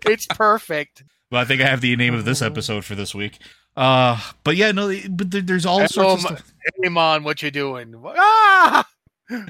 [0.07, 1.05] it's perfect.
[1.31, 3.39] Well, I think I have the name of this episode for this week.
[3.77, 6.53] Uh, but yeah, no, but there- there's all sorts of Oh, stuff.
[6.83, 7.95] Hey, Mon, what you doing?
[8.05, 8.87] Ah!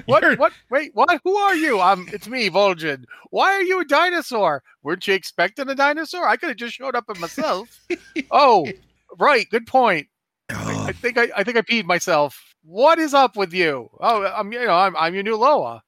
[0.05, 0.23] What?
[0.23, 0.53] You're- What?
[0.71, 1.19] Wait, what?
[1.25, 1.81] Who are you?
[1.81, 3.03] Um, it's me, Vol'jin.
[3.29, 4.63] Why are you a dinosaur?
[4.83, 6.25] Weren't you expecting a dinosaur?
[6.27, 7.67] I could have just showed up in myself.
[8.31, 8.65] oh,
[9.19, 9.47] right.
[9.49, 10.07] Good point.
[10.49, 12.41] I think I, I think I peed myself.
[12.63, 13.89] What is up with you?
[13.99, 15.83] Oh, I'm you know I'm I'm your new Loa.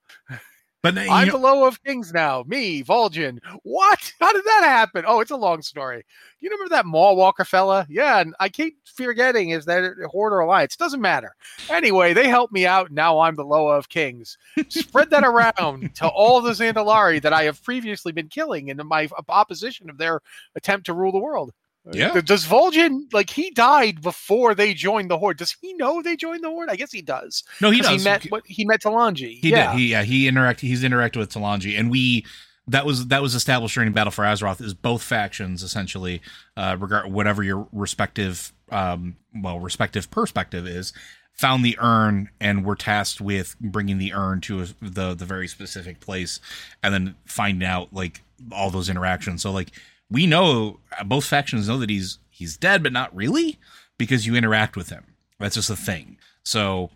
[0.96, 2.44] But I'm know- the Loa of Kings now.
[2.48, 3.40] Me, Vol'jin.
[3.64, 4.14] What?
[4.20, 5.04] How did that happen?
[5.08, 6.06] Oh, it's a long story.
[6.40, 7.86] You remember that Maw Walker fella?
[7.90, 10.76] Yeah, and I keep forgetting is that a Horde or Alliance.
[10.76, 11.36] Doesn't matter.
[11.70, 12.92] Anyway, they helped me out.
[12.92, 14.38] Now I'm the Loa of Kings.
[14.70, 19.10] Spread that around to all the Zandalari that I have previously been killing in my
[19.28, 20.22] opposition of their
[20.56, 21.52] attempt to rule the world.
[21.92, 22.20] Yeah.
[22.22, 25.38] Does Vol'jin like he died before they joined the Horde?
[25.38, 26.70] Does he know they joined the Horde?
[26.70, 27.44] I guess he does.
[27.62, 28.02] no, he does.
[28.02, 29.40] He met what he met Talanji.
[29.40, 29.72] He yeah.
[29.72, 29.80] did.
[29.80, 30.04] He yeah.
[30.04, 30.62] He interact.
[30.62, 32.26] He's interacted with Talanji, and we
[32.68, 34.62] that was that was established during Battle for Azeroth.
[34.62, 36.22] Is both factions essentially,
[36.56, 40.94] uh, regard whatever your respective um well respective perspective is,
[41.34, 45.48] found the urn and were tasked with bringing the urn to a, the the very
[45.48, 46.40] specific place,
[46.84, 48.22] and then find out like
[48.52, 49.42] all those interactions.
[49.42, 49.72] So like
[50.10, 53.60] we know both factions know that he's he's dead, but not really
[53.98, 55.06] because you interact with him.
[55.40, 56.18] That's just a thing.
[56.44, 56.92] So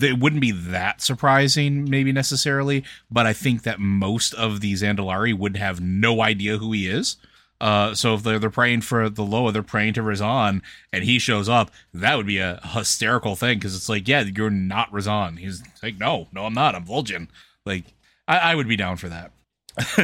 [0.00, 5.36] it wouldn't be that surprising, maybe necessarily, but I think that most of these Zandalari
[5.36, 7.16] would have no idea who he is.
[7.58, 10.60] Uh, so if they're, they're praying for the Loa, they're praying to Rezan,
[10.92, 14.50] and he shows up, that would be a hysterical thing because it's like, yeah, you're
[14.50, 15.38] not Rezan.
[15.38, 16.74] He's like, no, no, I'm not.
[16.74, 17.28] I'm Vol'jin.
[17.64, 17.84] Like,
[18.28, 19.30] I, I would be down for that.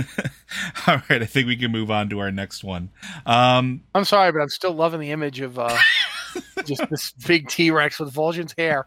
[0.87, 2.91] All right, I think we can move on to our next one.
[3.27, 5.77] Um, I'm sorry, but I'm still loving the image of uh,
[6.65, 8.87] just this big T Rex with Vol'jin's hair.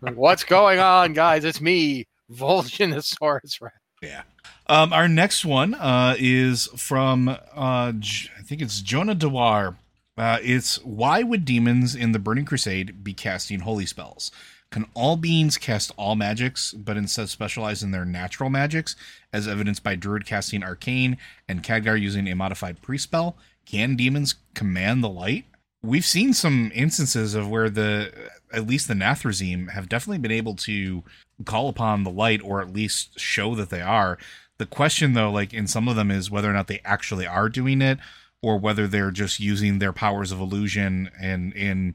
[0.00, 1.44] Like, What's going on, guys?
[1.44, 3.76] It's me, Vol'jinosaurus Rex.
[4.02, 4.22] Yeah.
[4.68, 9.76] Um, our next one uh, is from uh, J- I think it's Jonah Dewar.
[10.18, 14.30] Uh, it's why would demons in the Burning Crusade be casting holy spells?
[14.70, 18.96] Can all beings cast all magics, but instead specialize in their natural magics,
[19.32, 21.16] as evidenced by Druid casting Arcane
[21.48, 23.36] and Khadgar using a modified pre-spell?
[23.64, 25.44] Can demons command the light?
[25.82, 28.12] We've seen some instances of where the
[28.52, 31.02] at least the Nathrezim have definitely been able to
[31.44, 34.18] call upon the light or at least show that they are.
[34.58, 37.48] The question though, like in some of them, is whether or not they actually are
[37.48, 37.98] doing it
[38.42, 41.94] or whether they're just using their powers of illusion and in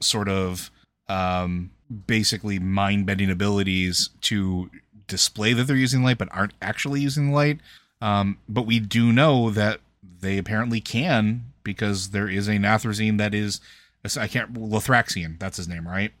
[0.00, 0.70] sort of
[1.08, 1.70] um,
[2.06, 4.70] basically mind bending abilities to
[5.06, 7.60] display that they're using light but aren't actually using light.
[8.00, 9.80] Um, but we do know that
[10.20, 13.60] they apparently can because there is a Nathrezim that is
[14.18, 15.38] I can't Lothraxion.
[15.38, 16.12] That's his name, right?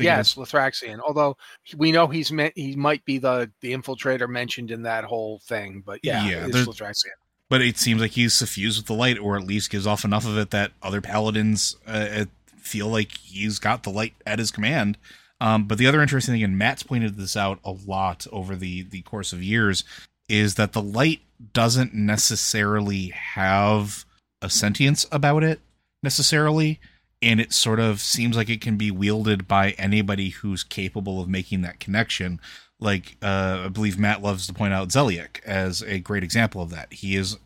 [0.00, 1.00] Yes, Lothraxion.
[1.00, 1.36] Although
[1.76, 5.82] we know he's meant he might be the the infiltrator mentioned in that whole thing,
[5.84, 7.10] but yeah, yeah, it's Lothraxion.
[7.50, 10.26] But it seems like he's suffused with the light, or at least gives off enough
[10.26, 12.24] of it that other paladins uh,
[12.64, 14.98] feel like he's got the light at his command.
[15.40, 18.82] Um, but the other interesting thing, and Matt's pointed this out a lot over the
[18.82, 19.84] the course of years,
[20.28, 21.20] is that the light
[21.52, 24.04] doesn't necessarily have
[24.40, 25.60] a sentience about it
[26.02, 26.78] necessarily
[27.22, 31.28] and it sort of seems like it can be wielded by anybody who's capable of
[31.28, 32.40] making that connection
[32.78, 36.70] like uh, i believe matt loves to point out Zeliek as a great example of
[36.70, 37.38] that he is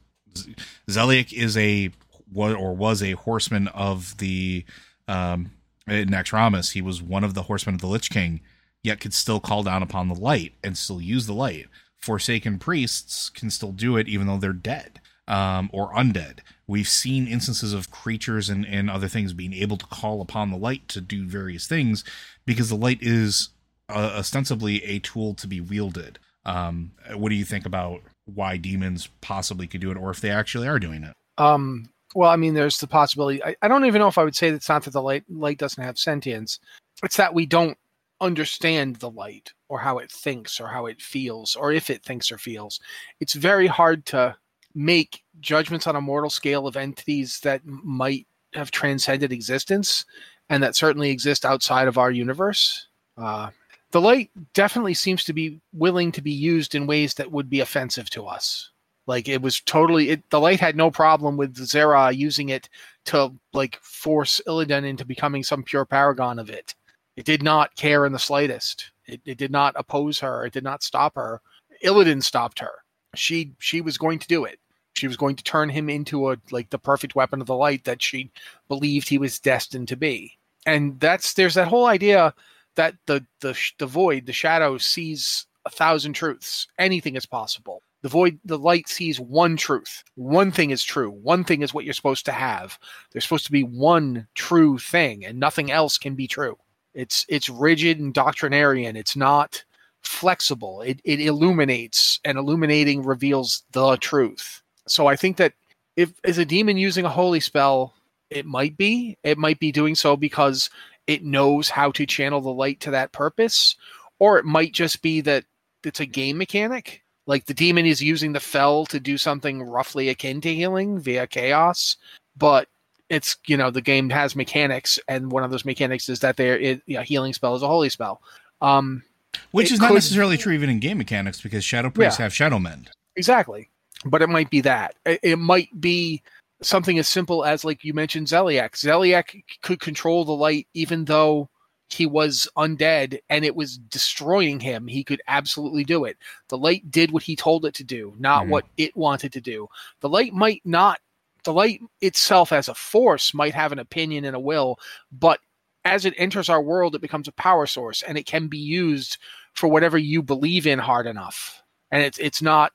[0.89, 1.91] Zeliek is a
[2.35, 4.65] or was a horseman of the
[5.09, 5.51] um
[5.89, 8.41] naxxramas he was one of the horsemen of the lich king
[8.83, 11.67] yet could still call down upon the light and still use the light
[11.99, 17.27] forsaken priests can still do it even though they're dead um, or undead We've seen
[17.27, 21.01] instances of creatures and, and other things being able to call upon the light to
[21.01, 22.05] do various things
[22.45, 23.49] because the light is
[23.89, 26.19] uh, ostensibly a tool to be wielded.
[26.45, 30.31] Um, what do you think about why demons possibly could do it or if they
[30.31, 31.15] actually are doing it?
[31.39, 33.43] Um, well, I mean, there's the possibility.
[33.45, 35.25] I, I don't even know if I would say that it's not that the light,
[35.29, 36.59] light doesn't have sentience.
[37.03, 37.77] It's that we don't
[38.21, 42.33] understand the light or how it thinks or how it feels or if it thinks
[42.33, 42.81] or feels.
[43.21, 44.37] It's very hard to
[44.75, 50.05] make judgments on a mortal scale of entities that might have transcended existence
[50.49, 52.89] and that certainly exist outside of our universe.
[53.17, 53.51] Uh,
[53.91, 57.61] the light definitely seems to be willing to be used in ways that would be
[57.61, 58.71] offensive to us.
[59.09, 62.69] Like it was totally, it, the light had no problem with Xe'ra using it
[63.07, 66.77] to like force Illidan into becoming some pure paragon of it.
[67.17, 68.93] It did not care in the slightest.
[69.07, 70.47] It, it did not oppose her.
[70.47, 71.41] It did not stop her.
[71.83, 72.85] Illidan stopped her.
[73.17, 74.61] She she was going to do it
[74.99, 77.85] she was going to turn him into a like the perfect weapon of the light
[77.85, 78.31] that she
[78.67, 82.35] believed he was destined to be and that's there's that whole idea
[82.75, 88.09] that the the the void the shadow sees a thousand truths anything is possible the
[88.09, 90.05] void the light sees one truth.
[90.15, 91.11] One thing is true.
[91.11, 92.79] One thing is what you're supposed to have.
[93.11, 96.57] There's supposed to be one true thing and nothing else can be true.
[96.95, 98.97] It's it's rigid and doctrinarian.
[98.97, 99.65] It's not
[100.03, 100.83] flexible.
[100.83, 104.63] It, it illuminates and illuminating reveals the truth.
[104.87, 105.55] So I think that
[105.97, 107.95] if is a demon using a holy spell,
[108.31, 109.17] it might be.
[109.25, 110.71] It might be doing so because
[111.07, 113.75] it knows how to channel the light to that purpose,
[114.19, 115.45] or it might just be that
[115.85, 117.03] it's a game mechanic.
[117.29, 121.29] Like the demon is using the fel to do something roughly akin to healing via
[121.29, 121.97] chaos,
[122.37, 122.67] but
[123.09, 126.59] it's you know the game has mechanics, and one of those mechanics is that there
[126.59, 128.21] it, you know, healing spell is a holy spell.
[128.61, 129.05] Um,
[129.53, 132.59] which is not necessarily true even in game mechanics because shadow priests yeah, have shadow
[132.59, 132.91] mend.
[133.15, 133.69] Exactly
[134.05, 134.95] but it might be that.
[135.05, 136.23] It, might be
[136.63, 138.73] something as simple as, like you mentioned, Zeliek.
[138.73, 141.49] Zeliek could control the light even though
[141.91, 144.87] he was undead and it was destroying him.
[144.87, 146.17] He could absolutely do it.
[146.49, 148.51] The light did what he told it to do, not mm-hmm.
[148.51, 149.69] what it wanted to do.
[150.01, 151.01] The light might not,
[151.45, 154.79] the light itself as a force might have an opinion and a will,
[155.13, 155.41] but
[155.85, 159.17] as it enters our world, it becomes a power source and it can be used
[159.55, 161.63] for whatever you believe in hard enough.
[161.91, 162.73] And it's it's not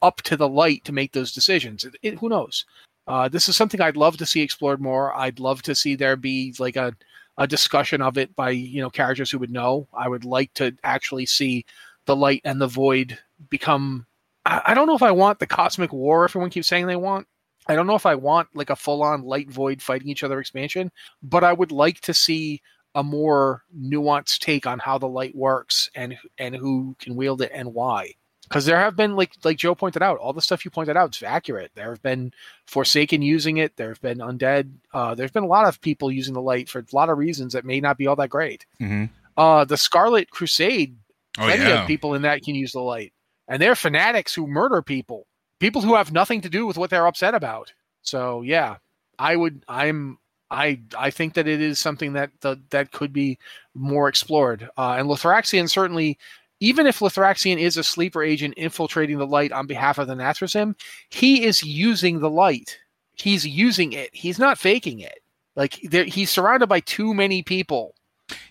[0.00, 1.84] up to the light to make those decisions.
[1.84, 2.64] It, it, who knows?
[3.06, 5.14] Uh, this is something I'd love to see explored more.
[5.14, 6.94] I'd love to see there be like a,
[7.38, 9.88] a discussion of it by you know characters who would know.
[9.92, 11.64] I would like to actually see
[12.06, 13.18] the light and the void
[13.50, 14.06] become.
[14.46, 17.26] I, I don't know if I want the cosmic war everyone keeps saying they want.
[17.66, 20.38] I don't know if I want like a full on light void fighting each other
[20.38, 20.90] expansion,
[21.22, 22.60] but I would like to see
[22.94, 27.50] a more nuanced take on how the light works and and who can wield it
[27.52, 28.12] and why
[28.54, 31.16] because there have been like like Joe pointed out, all the stuff you pointed out
[31.16, 31.72] is accurate.
[31.74, 32.32] There have been
[32.66, 33.76] Forsaken using it.
[33.76, 34.70] There have been undead.
[34.92, 37.54] Uh, there's been a lot of people using the light for a lot of reasons
[37.54, 38.64] that may not be all that great.
[38.80, 39.06] Mm-hmm.
[39.36, 40.96] Uh, the Scarlet Crusade,
[41.36, 41.82] oh, many yeah.
[41.82, 43.12] of people in that can use the light,
[43.48, 45.26] and they're fanatics who murder people,
[45.58, 47.72] people who have nothing to do with what they're upset about.
[48.02, 48.76] So yeah,
[49.18, 49.64] I would.
[49.66, 53.36] I'm I I think that it is something that the, that could be
[53.74, 54.70] more explored.
[54.78, 56.18] Uh, and Lothraxion certainly,
[56.64, 60.74] even if Lothraxion is a sleeper agent infiltrating the light on behalf of the Nathrezim,
[61.10, 62.78] he is using the light.
[63.12, 64.08] He's using it.
[64.14, 65.20] He's not faking it.
[65.56, 67.94] Like he's surrounded by too many people.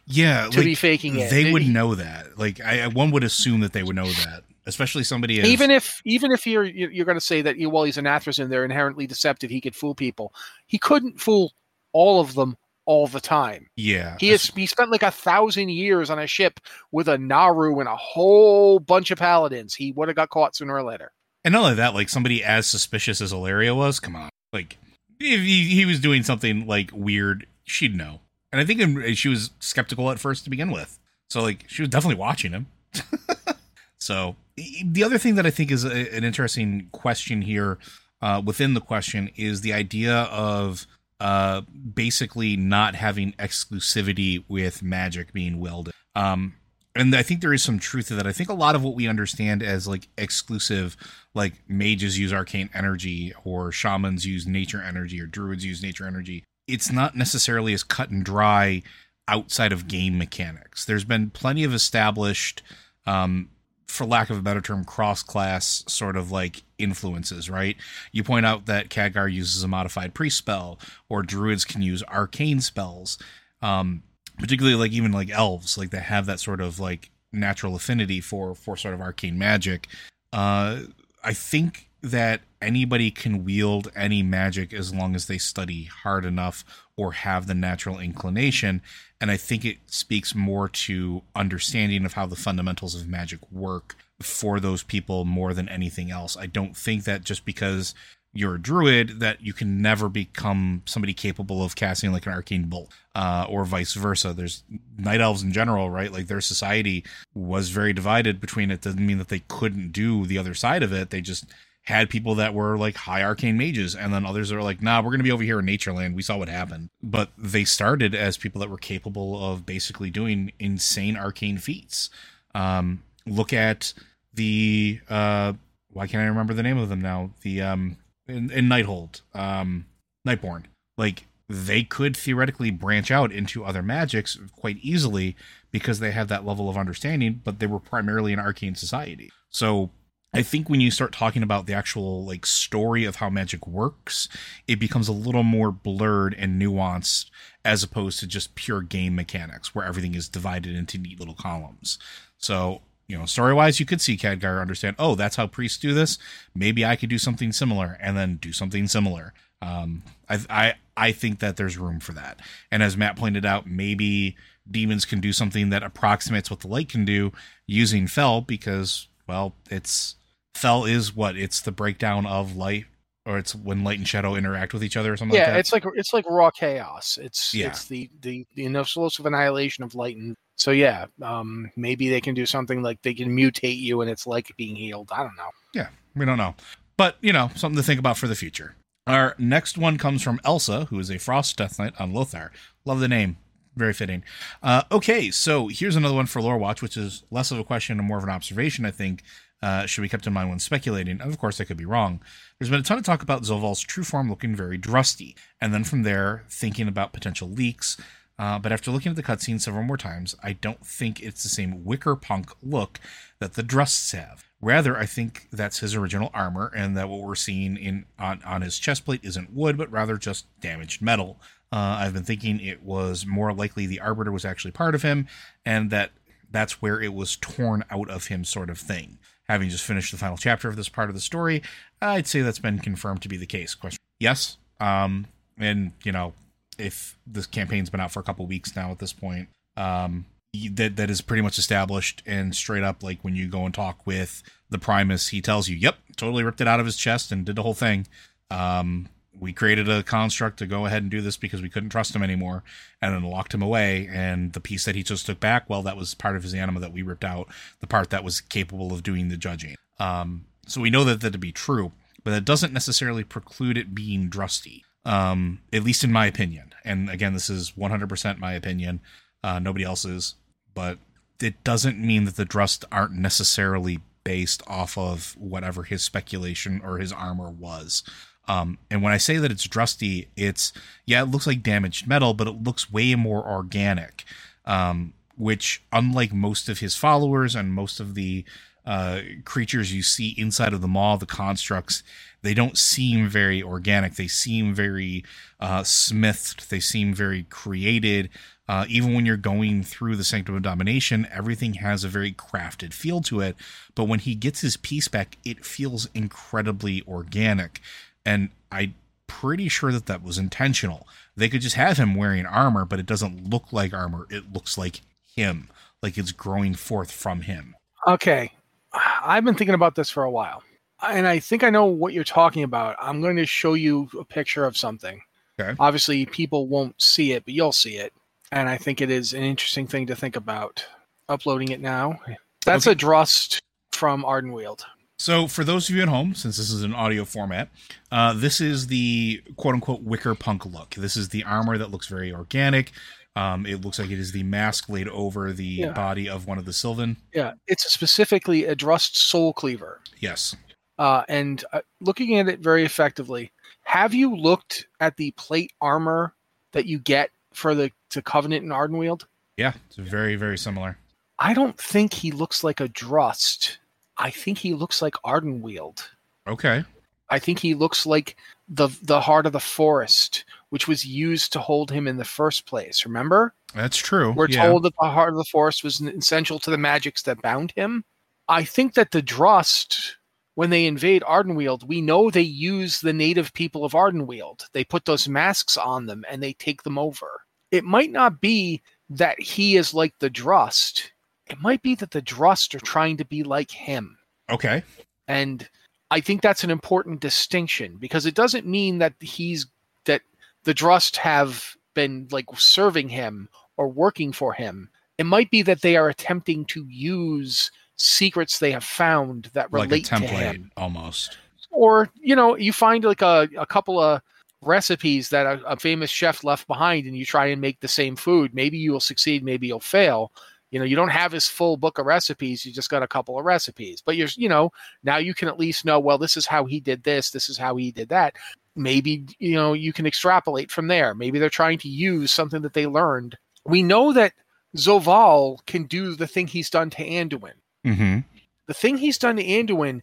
[0.05, 1.31] Yeah, to like, be faking it.
[1.31, 2.37] They would know that.
[2.37, 6.01] Like I, one would assume that they would know that especially somebody as, even if
[6.05, 9.49] even if you're you're going to say that well he's an Nathrezim they're inherently deceptive
[9.49, 10.33] he could fool people
[10.67, 11.51] he couldn't fool
[11.91, 12.55] all of them
[12.85, 13.67] all the time.
[13.75, 14.17] Yeah.
[14.19, 16.59] He has he spent like a thousand years on a ship
[16.91, 19.75] with a naaru and a whole bunch of paladins.
[19.75, 21.11] He would have got caught sooner or later.
[21.45, 24.29] And not only that, like somebody as suspicious as Ellaria was, come on.
[24.51, 24.77] Like
[25.19, 28.19] if he, he was doing something like weird, she'd know.
[28.51, 30.99] And I think she was skeptical at first to begin with.
[31.29, 32.67] So like she was definitely watching him.
[33.97, 37.79] so the other thing that I think is a, an interesting question here
[38.21, 40.87] uh, within the question is the idea of
[41.23, 45.93] uh, basically not having exclusivity with magic being wielded.
[46.17, 46.55] Um,
[46.95, 48.27] and I think there is some truth to that.
[48.27, 50.97] I think a lot of what we understand as like exclusive,
[51.33, 56.43] like mages use arcane energy, or shamans use nature energy, or druids use nature energy.
[56.67, 58.83] It's not necessarily as cut and dry
[59.29, 60.83] outside of game mechanics.
[60.83, 62.61] There's been plenty of established
[63.05, 63.49] um,
[63.93, 67.77] for lack of a better term, cross class sort of like influences, right?
[68.11, 70.79] You point out that Khadgar uses a modified priest spell,
[71.09, 73.19] or druids can use arcane spells.
[73.61, 74.01] Um,
[74.39, 78.55] particularly like even like elves, like they have that sort of like natural affinity for
[78.55, 79.87] for sort of arcane magic.
[80.33, 80.79] Uh,
[81.23, 86.65] I think that anybody can wield any magic as long as they study hard enough
[86.97, 88.81] or have the natural inclination.
[89.23, 93.95] And I think it speaks more to understanding of how the fundamentals of magic work
[94.21, 96.35] for those people more than anything else.
[96.35, 97.95] I don't think that just because
[98.33, 102.65] you're a druid that you can never become somebody capable of casting like an arcane
[102.65, 104.33] bolt uh, or vice versa.
[104.33, 104.63] There's
[104.97, 106.11] night elves in general right?
[106.11, 108.81] Like their society was very divided between it.
[108.81, 111.11] Doesn't mean that they couldn't do the other side of it.
[111.11, 111.45] They just
[111.83, 115.01] had people that were like high arcane mages and then others that were like nah
[115.01, 116.15] we're gonna be over here in nature land.
[116.15, 116.89] we saw what happened.
[117.01, 122.09] But they started as people that were capable of basically doing insane arcane feats.
[122.55, 123.93] Um, look at
[124.33, 125.53] the uh,
[125.91, 127.31] why can't i remember the name of them now?
[127.41, 129.85] The um in, in nighthold um
[130.25, 130.63] nightborne
[130.97, 135.35] like they could theoretically branch out into other magics quite easily
[135.71, 139.29] because they have that level of understanding but they were primarily an arcane society.
[139.49, 139.91] So
[140.33, 144.27] I think when you start talking about the actual like story of how magic works,
[144.67, 147.29] it becomes a little more blurred and nuanced
[147.63, 151.99] as opposed to just pure game mechanics where everything is divided into neat little columns.
[152.37, 155.93] So, you know, story wise, you could see Khadgar understand, oh, that's how priests do
[155.93, 156.17] this.
[156.55, 159.33] Maybe I could do something similar and then do something similar.
[159.61, 162.39] Um, I, I, I think that there's room for that.
[162.71, 164.35] And as Matt pointed out, maybe
[164.69, 167.31] demons can do something that approximates what the light can do
[167.67, 170.15] using fel because, well, it's
[170.55, 171.37] Fel is what?
[171.37, 172.85] It's the breakdown of light,
[173.25, 175.37] or it's when light and shadow interact with each other, or something.
[175.37, 177.17] Yeah, like it's like it's like raw chaos.
[177.21, 177.67] It's yeah.
[177.67, 180.35] it's the the the explosive annihilation of light and.
[180.55, 184.27] So yeah, um, maybe they can do something like they can mutate you and it's
[184.27, 185.09] like being healed.
[185.11, 185.49] I don't know.
[185.73, 186.53] Yeah, we don't know,
[186.95, 188.75] but you know, something to think about for the future.
[189.07, 192.51] Our next one comes from Elsa, who is a Frost Death Knight on Lothar.
[192.85, 193.37] Love the name.
[193.75, 194.23] Very fitting.
[194.61, 197.97] Uh, okay, so here's another one for Lore Watch, which is less of a question
[197.97, 199.23] and more of an observation, I think
[199.63, 201.21] uh, should be kept in mind when speculating.
[201.21, 202.19] And of course, I could be wrong.
[202.59, 205.85] There's been a ton of talk about Zovaal's true form looking very drusty, and then
[205.85, 207.95] from there, thinking about potential leaks.
[208.37, 211.49] Uh, but after looking at the cutscene several more times, I don't think it's the
[211.49, 212.99] same wicker punk look
[213.39, 214.43] that the Drusts have.
[214.59, 218.63] Rather, I think that's his original armor, and that what we're seeing in on, on
[218.63, 221.39] his chest plate isn't wood, but rather just damaged metal.
[221.71, 225.27] Uh, I've been thinking it was more likely the Arbiter was actually part of him,
[225.65, 226.11] and that
[226.51, 230.17] that's where it was torn out of him, sort of thing having just finished the
[230.17, 231.61] final chapter of this part of the story,
[232.01, 233.75] I'd say that's been confirmed to be the case.
[233.75, 235.27] Question: Yes, um,
[235.57, 236.33] and you know,
[236.77, 240.25] if this campaign's been out for a couple weeks now at this point, um,
[240.71, 243.03] that that is pretty much established and straight up.
[243.03, 246.61] Like when you go and talk with the Primus, he tells you, "Yep, totally ripped
[246.61, 248.07] it out of his chest and did the whole thing."
[248.49, 249.09] Um,
[249.39, 252.23] we created a construct to go ahead and do this because we couldn't trust him
[252.23, 252.63] anymore
[253.01, 254.07] and then locked him away.
[254.11, 256.79] And the piece that he just took back well that was part of his anima
[256.79, 257.47] that we ripped out
[257.79, 259.75] the part that was capable of doing the judging.
[259.99, 261.91] Um, so we know that that to be true
[262.23, 266.73] but that doesn't necessarily preclude it being drusty um, at least in my opinion.
[266.85, 269.01] And again this is 100% my opinion.
[269.43, 270.35] Uh, nobody else's
[270.73, 270.99] but
[271.41, 276.97] it doesn't mean that the drust aren't necessarily based off of whatever his speculation or
[276.97, 278.03] his armor was
[278.47, 280.73] Um, and when I say that it's drusty, it's
[281.05, 284.25] yeah, it looks like damaged metal, but it looks way more organic.
[284.65, 288.45] Um, which, unlike most of his followers and most of the
[288.85, 292.03] uh, creatures you see inside of the Maw, the constructs,
[292.41, 294.15] they don't seem very organic.
[294.15, 295.23] They seem very
[295.59, 296.69] uh, smithed.
[296.69, 298.29] They seem very created.
[298.67, 302.93] Uh, even when you're going through the Sanctum of Domination, everything has a very crafted
[302.93, 303.55] feel to it.
[303.95, 307.81] But when he gets his piece back, it feels incredibly organic.
[308.25, 308.95] And I'm
[309.27, 311.07] pretty sure that that was intentional.
[311.35, 314.27] They could just have him wearing armor, but it doesn't look like armor.
[314.29, 315.01] It looks like
[315.35, 315.69] him,
[316.01, 317.75] like it's growing forth from him.
[318.07, 318.51] Okay.
[318.93, 320.61] I've been thinking about this for a while.
[321.01, 322.95] And I think I know what you're talking about.
[323.01, 325.21] I'm going to show you a picture of something.
[325.59, 325.75] Okay.
[325.79, 328.13] Obviously, people won't see it, but you'll see it.
[328.51, 330.85] And I think it is an interesting thing to think about.
[331.29, 332.19] Uploading it now.
[332.65, 332.91] That's Okay.
[332.91, 333.61] a Drust
[333.91, 334.83] from Ardenweald.
[335.23, 337.69] So, for those of you at home, since this is an audio format,
[338.11, 340.95] uh, this is the quote unquote wicker punk look.
[340.95, 342.91] This is the armor that looks very organic.
[343.37, 345.93] Um, it looks like it is the mask laid over the Yeah.
[345.93, 347.15] body of one of the Sylvar.
[347.33, 350.01] Yeah, it's specifically a Drust Soul Cleaver.
[350.19, 350.57] Yes.
[350.99, 353.49] uh, and uh, looking at it very effectively.
[353.83, 356.33] Have you looked at the plate armor
[356.73, 359.23] that you get for the to Covenant and Ardenweald?
[359.55, 359.71] Yeah.
[359.87, 360.97] It's very, very similar.
[361.39, 363.77] I don't think he looks like a Drust.
[364.17, 366.07] I think he looks like Ardenweald.
[366.47, 366.83] Okay.
[367.29, 368.37] I think he looks like
[368.69, 372.65] the the heart of the forest, which was used to hold him in the first
[372.65, 373.05] place.
[373.05, 373.53] Remember?
[373.73, 374.31] That's true.
[374.31, 374.67] We're yeah.
[374.67, 378.03] told that the heart of the forest was essential to the magics that bound him.
[378.47, 380.17] I think that the Drust,
[380.55, 384.65] when they invade Ardenweald, we know they use the native people of Ardenweald.
[384.73, 387.41] They put those masks on them and they take them over.
[387.71, 391.12] It might not be that he is like the Drust.
[391.47, 394.17] It might be that the Drust are trying to be like him.
[394.49, 394.83] Okay.
[395.27, 395.67] And
[396.11, 399.65] I think that's an important distinction because it doesn't mean that he's
[400.05, 400.21] that
[400.63, 404.89] the Drust have been like serving him or working for him.
[405.17, 409.89] It might be that they are attempting to use secrets they have found that Like
[409.89, 410.71] relate to template him.
[410.77, 411.37] almost.
[411.71, 414.21] Or, you know, you find like a, a couple of
[414.61, 418.15] recipes that a, a famous chef left behind and you try and make the same
[418.15, 418.53] food.
[418.53, 420.31] Maybe you'll succeed, maybe you'll fail.
[420.73, 423.37] You know, you don't have his full book of recipes, you just got a couple
[423.37, 424.01] of recipes.
[424.03, 424.71] But you're, you know,
[425.03, 427.59] now you can at least know, well, this is how he did this, this is
[427.59, 428.33] how he did that.
[428.75, 431.13] Maybe, you know, you can extrapolate from there.
[431.13, 433.37] Maybe they're trying to use something that they learned.
[433.65, 434.33] We know that
[434.75, 437.53] Zovaal can do the thing he's done to Anduin.
[437.85, 438.21] Mm-hmm.
[438.65, 440.01] The thing he's done to Anduin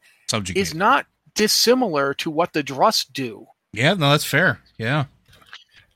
[0.55, 3.45] is not dissimilar to what the Drust do.
[3.73, 4.61] yeah, no, that's fair.
[4.79, 5.07] Yeah.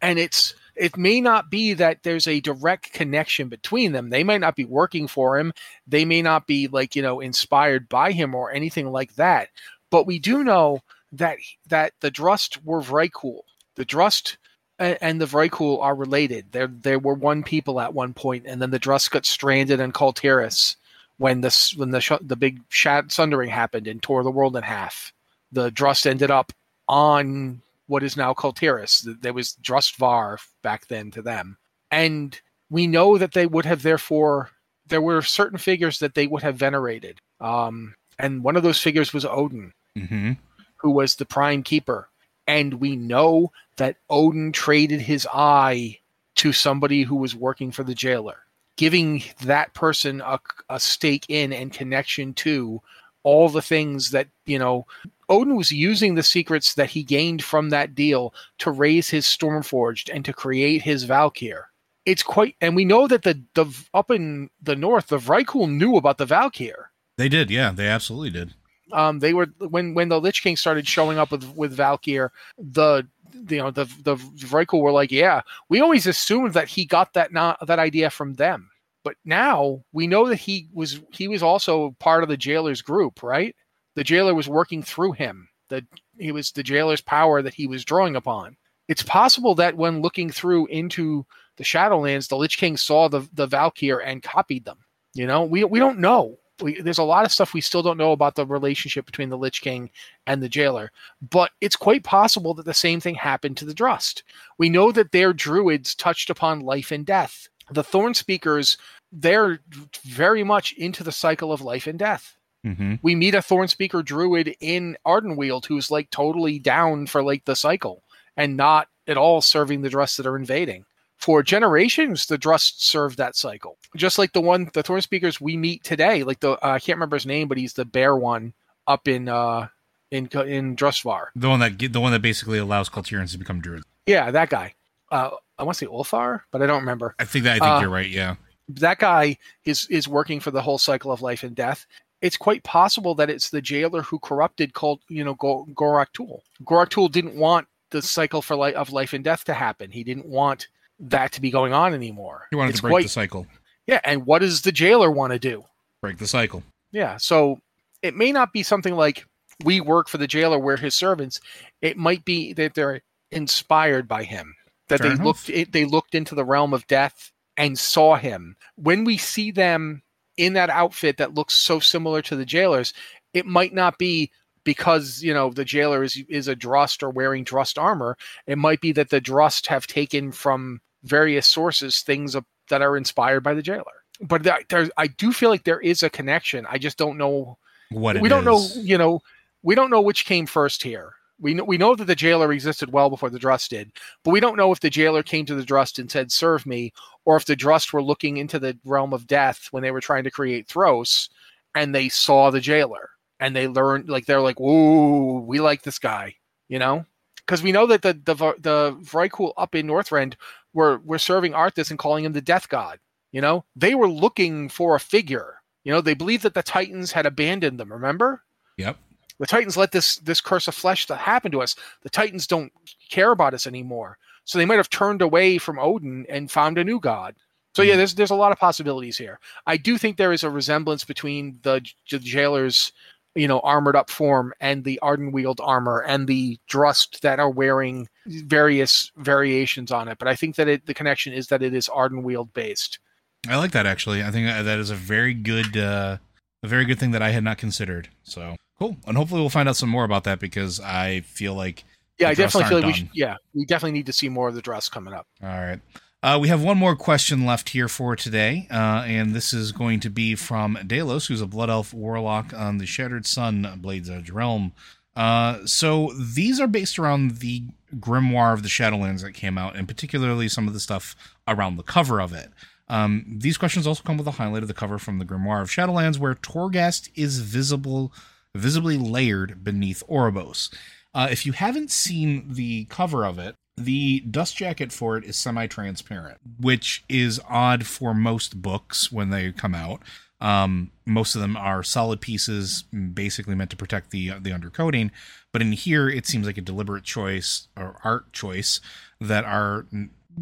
[0.02, 4.10] And it's it may not be that there's a direct connection between them.
[4.10, 5.52] They might not be working for him.
[5.86, 9.48] They may not be like, you know, inspired by him or anything like that.
[9.90, 10.80] But we do know
[11.12, 13.40] that that the Drust were Vrykul.
[13.76, 14.38] The Drust
[14.78, 16.52] and the Vrykul are related.
[16.52, 19.92] They they were one people at one point, and then the Drust got stranded in
[19.92, 20.76] Kul Tiras
[21.18, 24.62] when the when the sh- the big shat- sundering happened and tore the world in
[24.62, 25.12] half.
[25.52, 26.52] The Drust ended up
[26.88, 31.58] on what is now called Th- There was Drustvar back then to them,
[31.90, 34.50] and we know that they would have therefore
[34.86, 37.18] there were certain figures that they would have venerated.
[37.40, 40.32] Um, and one of those figures was Odin Mm-hmm.
[40.78, 42.08] who was the prime keeper.
[42.46, 45.98] And we know that Odin traded his eye
[46.36, 48.40] to somebody who was working for the jailer,
[48.76, 52.82] giving that person a, a stake in and connection to
[53.22, 54.86] all the things that, you know,
[55.28, 60.10] Odin was using the secrets that he gained from that deal to raise his Stormforged
[60.14, 61.66] and to create his Valkyr.
[62.06, 65.96] It's quite, and we know that the, the up in the north, the Vrykul knew
[65.96, 67.50] about the Valkyr They did.
[67.50, 68.54] Yeah, they absolutely did.
[68.92, 73.06] um, they were when when the Lich King started showing up with with Valkyr, the
[73.48, 77.32] you know the the Vrykul were like, yeah, we always assumed that he got that
[77.32, 78.70] not that idea from them,
[79.02, 83.22] but now we know that he was he was also part of the jailer's group,
[83.22, 83.56] right?
[83.94, 85.48] The jailer was working through him.
[85.68, 85.84] The
[86.18, 88.56] he was the jailer's power that he was drawing upon.
[88.88, 91.24] It's possible that when looking through into
[91.56, 94.78] the Shadowlands, the Lich King saw the the Valkyr and copied them.
[95.14, 96.38] You know, we we don't know.
[96.62, 99.38] We, there's a lot of stuff we still don't know about the relationship between the
[99.38, 99.90] Lich King
[100.28, 100.92] and the jailer,
[101.30, 104.22] but it's quite possible that the same thing happened to the Drust.
[104.56, 107.48] We know that their druids touched upon life and death.
[107.72, 108.78] The Thorn Speakers,
[109.10, 109.60] they're
[110.04, 112.36] very much into the cycle of life and death.
[112.64, 112.94] Mm-hmm.
[113.02, 117.56] We meet a Thorn Speaker druid in Ardenweald who's like totally down for like the
[117.56, 118.02] cycle
[118.36, 120.84] and not at all serving the Drust that are invading.
[121.16, 123.78] For generations, the Drust served that cycle.
[123.96, 126.96] Just like the one, the Thorn Speakers we meet today, like the, uh, I can't
[126.96, 128.52] remember his name, but he's the bear one
[128.86, 129.68] up in, uh,
[130.10, 131.26] in in Drustvar.
[131.34, 133.84] The one that the one that basically allows Kul Tirans to become druids.
[134.06, 134.74] Yeah, that guy.
[135.10, 137.14] Uh, I want to say Ulfar, but I don't remember.
[137.18, 138.08] I think that I think Uh, you're right.
[138.08, 138.36] Yeah.
[138.68, 141.86] That guy is is working for the whole cycle of life and death.
[142.22, 146.42] It's quite possible that it's the jailer who corrupted called you know Go- Gorak Tul.
[146.64, 149.90] Gorak Tul didn't want the cycle for life of life and death to happen.
[149.90, 152.46] He didn't want that to be going on anymore.
[152.50, 153.46] He wanted It's to break quite- the cycle.
[153.86, 155.64] Yeah, and what does the jailer want to do?
[156.00, 156.62] Break the cycle.
[156.92, 157.60] Yeah, so
[158.02, 159.26] it may not be something like
[159.64, 161.40] we work for the jailer, we're his servants.
[161.82, 164.54] It might be that they're inspired by him,
[164.88, 165.24] that Fair they enough.
[165.26, 168.56] looked it, they looked into the realm of death and saw him.
[168.76, 170.02] When we see them
[170.36, 172.92] in that outfit that looks so similar to the jailers,
[173.32, 174.30] it might not be
[174.64, 178.16] because you know the jailer is is a drust or wearing drust armor.
[178.46, 182.34] It might be that the drust have taken from various sources things
[182.68, 183.84] that are inspired by the jailer.
[184.20, 186.66] But there, I do feel like there is a connection.
[186.68, 187.58] I just don't know
[187.90, 189.20] What it we don't know you know
[189.62, 192.92] we don't know which came first here we know we know that the jailer existed
[192.92, 193.90] well before the drust did
[194.22, 196.92] but we don't know if the jailer came to the drust and said serve me
[197.24, 200.24] or if the drust were looking into the realm of death when they were trying
[200.24, 201.28] to create thros
[201.74, 203.10] and they saw the jailer
[203.40, 206.34] and they learned like they're like whoa we like this guy
[206.68, 207.04] you know
[207.38, 210.34] because we know that the the the Vrykul up in Northrend
[210.72, 212.98] were were serving Arthas and calling him the death god
[213.32, 217.12] you know they were looking for a figure you know, they believed that the Titans
[217.12, 218.42] had abandoned them, remember?
[218.78, 218.96] Yep.
[219.38, 221.76] The Titans let this this curse of flesh to happen to us.
[222.02, 222.72] The Titans don't
[223.10, 224.18] care about us anymore.
[224.44, 227.34] So they might have turned away from Odin and found a new god.
[227.74, 229.40] So yeah, there's there's a lot of possibilities here.
[229.66, 232.92] I do think there is a resemblance between the, the jailer's,
[233.34, 238.08] you know, armored up form and the Ardenweald armor and the Drust that are wearing
[238.26, 240.18] various variations on it.
[240.18, 243.00] But I think that it, the connection is that it is Ardenweald based.
[243.48, 244.22] I like that actually.
[244.22, 246.18] I think that is a very good, uh,
[246.62, 248.08] a very good thing that I had not considered.
[248.22, 251.84] So cool, and hopefully we'll find out some more about that because I feel like
[252.18, 253.10] Yeah, I definitely feel like aren't we should.
[253.14, 255.26] Yeah, we definitely need to see more of the Drust coming up.
[255.42, 255.80] All right.
[256.22, 260.00] Uh, we have one more question left here for today, uh, and this is going
[260.00, 264.30] to be from Delos, who's a Blood Elf Warlock on the Shattered Sun Blades Edge
[264.30, 264.72] realm.
[265.14, 267.64] Uh, so these are based around the
[267.96, 271.14] Grimoire of the Shadowlands that came out, and particularly some of the stuff
[271.46, 272.50] around the cover of it.
[272.88, 275.68] Um, these questions also come with a highlight of the cover from the Grimoire of
[275.68, 278.14] Shadowlands, where Torghast is visible,
[278.54, 280.72] visibly layered beneath Oribos.
[281.14, 285.36] Uh, if you haven't seen the cover of it, the dust jacket for it is
[285.36, 290.00] semi-transparent, which is odd for most books when they come out.
[290.40, 295.10] Um, most of them are solid pieces, basically meant to protect the the undercoating.
[295.52, 298.80] But in here, it seems like a deliberate choice or art choice
[299.20, 299.86] that are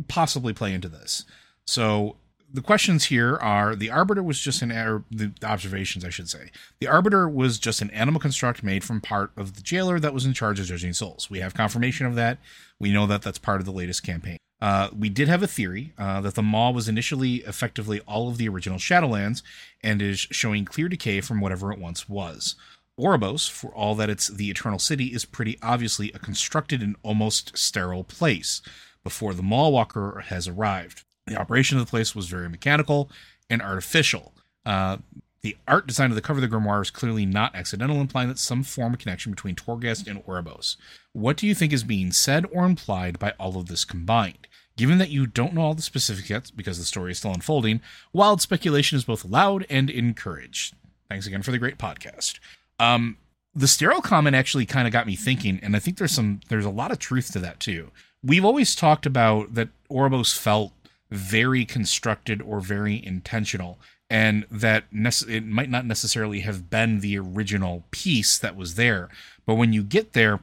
[0.08, 1.24] possibly play into this.
[1.66, 2.16] So
[2.53, 6.50] the questions here are: the arbiter was just an er- the observations, I should say.
[6.80, 10.26] The arbiter was just an anima construct made from part of the jailer that was
[10.26, 11.30] in charge of judging souls.
[11.30, 12.38] We have confirmation of that.
[12.78, 14.38] We know that that's part of the latest campaign.
[14.61, 18.38] Uh, we did have a theory uh, that the Maw was initially effectively all of
[18.38, 19.42] the original Shadowlands
[19.82, 22.55] and is showing clear decay from whatever it once was.
[22.98, 27.59] Oribos, for all that it's the Eternal City, is pretty obviously a constructed and almost
[27.59, 28.62] sterile place
[29.03, 31.03] before the Maw Walker has arrived.
[31.32, 33.10] The operation of the place was very mechanical
[33.48, 34.34] and artificial.
[34.66, 34.98] Uh,
[35.42, 38.38] the art design of the cover of the grimoire is clearly not accidental, implying that
[38.38, 40.76] some form of connection between Torghast and Oribos.
[41.12, 44.46] What do you think is being said or implied by all of this combined?
[44.76, 47.80] Given that you don't know all the specifics yet, because the story is still unfolding,
[48.12, 50.74] wild speculation is both allowed and encouraged.
[51.08, 52.38] Thanks again for the great podcast.
[52.78, 53.16] Um,
[53.54, 56.64] the sterile comment actually kind of got me thinking, and I think there's some there's
[56.64, 57.90] a lot of truth to that too.
[58.22, 60.72] We've always talked about that Oribos felt
[61.12, 67.84] very constructed or very intentional, and that it might not necessarily have been the original
[67.90, 69.08] piece that was there.
[69.46, 70.40] But when you get there,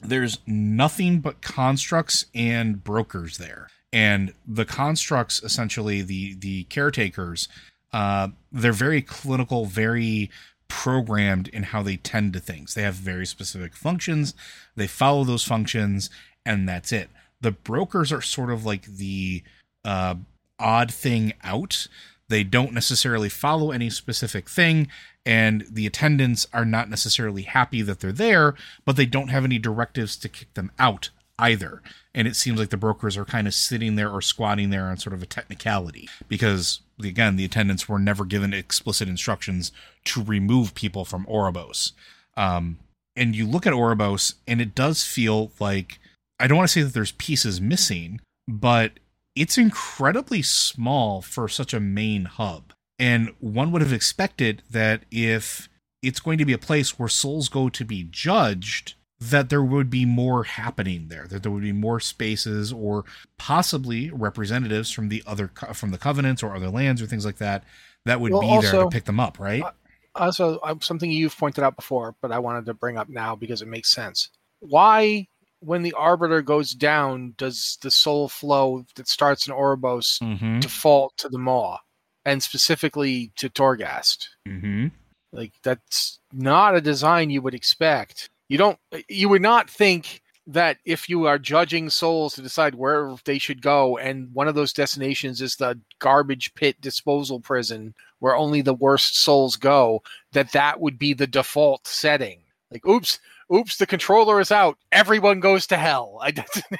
[0.00, 3.68] there's nothing but constructs and brokers there.
[3.92, 7.48] And the constructs, essentially the the caretakers,
[7.92, 10.30] uh, they're very clinical, very
[10.68, 12.74] programmed in how they tend to things.
[12.74, 14.34] They have very specific functions.
[14.74, 16.10] They follow those functions,
[16.44, 17.08] and that's it.
[17.40, 19.42] The brokers are sort of like the
[19.86, 20.16] uh,
[20.58, 21.88] odd thing out.
[22.28, 24.88] They don't necessarily follow any specific thing,
[25.24, 29.58] and the attendants are not necessarily happy that they're there, but they don't have any
[29.58, 31.82] directives to kick them out either.
[32.14, 34.96] And it seems like the brokers are kind of sitting there or squatting there on
[34.96, 39.70] sort of a technicality because, again, the attendants were never given explicit instructions
[40.06, 41.92] to remove people from Oribos.
[42.36, 42.78] Um,
[43.14, 45.98] and you look at Oribos, and it does feel like
[46.40, 48.92] I don't want to say that there's pieces missing, but
[49.36, 52.72] it's incredibly small for such a main hub.
[52.98, 55.68] And one would have expected that if
[56.02, 59.88] it's going to be a place where souls go to be judged that there would
[59.88, 63.02] be more happening there that there would be more spaces or
[63.38, 67.64] possibly representatives from the other from the covenants or other lands or things like that
[68.04, 69.70] that would Well, be also- there to pick them up right Uh,
[70.14, 73.62] also uh, something you've pointed out before, but I wanted to bring up now because
[73.62, 74.30] it makes sense.
[74.60, 75.28] Why,
[75.60, 81.16] when the arbiter goes down, does the soul flow that starts in Oribos mm-hmm default
[81.18, 81.78] to the Maw,
[82.24, 84.28] and specifically to Torghast?
[84.46, 84.88] mm-hmm
[85.32, 88.30] Like that's not a design you would expect.
[88.48, 88.78] You don't.
[89.08, 93.60] You would not think that if you are judging souls to decide where they should
[93.60, 98.74] go, and one of those destinations is the garbage pit disposal prison where only the
[98.74, 100.02] worst souls go,
[100.32, 102.40] that that would be the default setting.
[102.70, 103.18] Like, oops,
[103.52, 104.78] oops, the controller is out.
[104.92, 106.18] Everyone goes to hell.
[106.22, 106.32] I,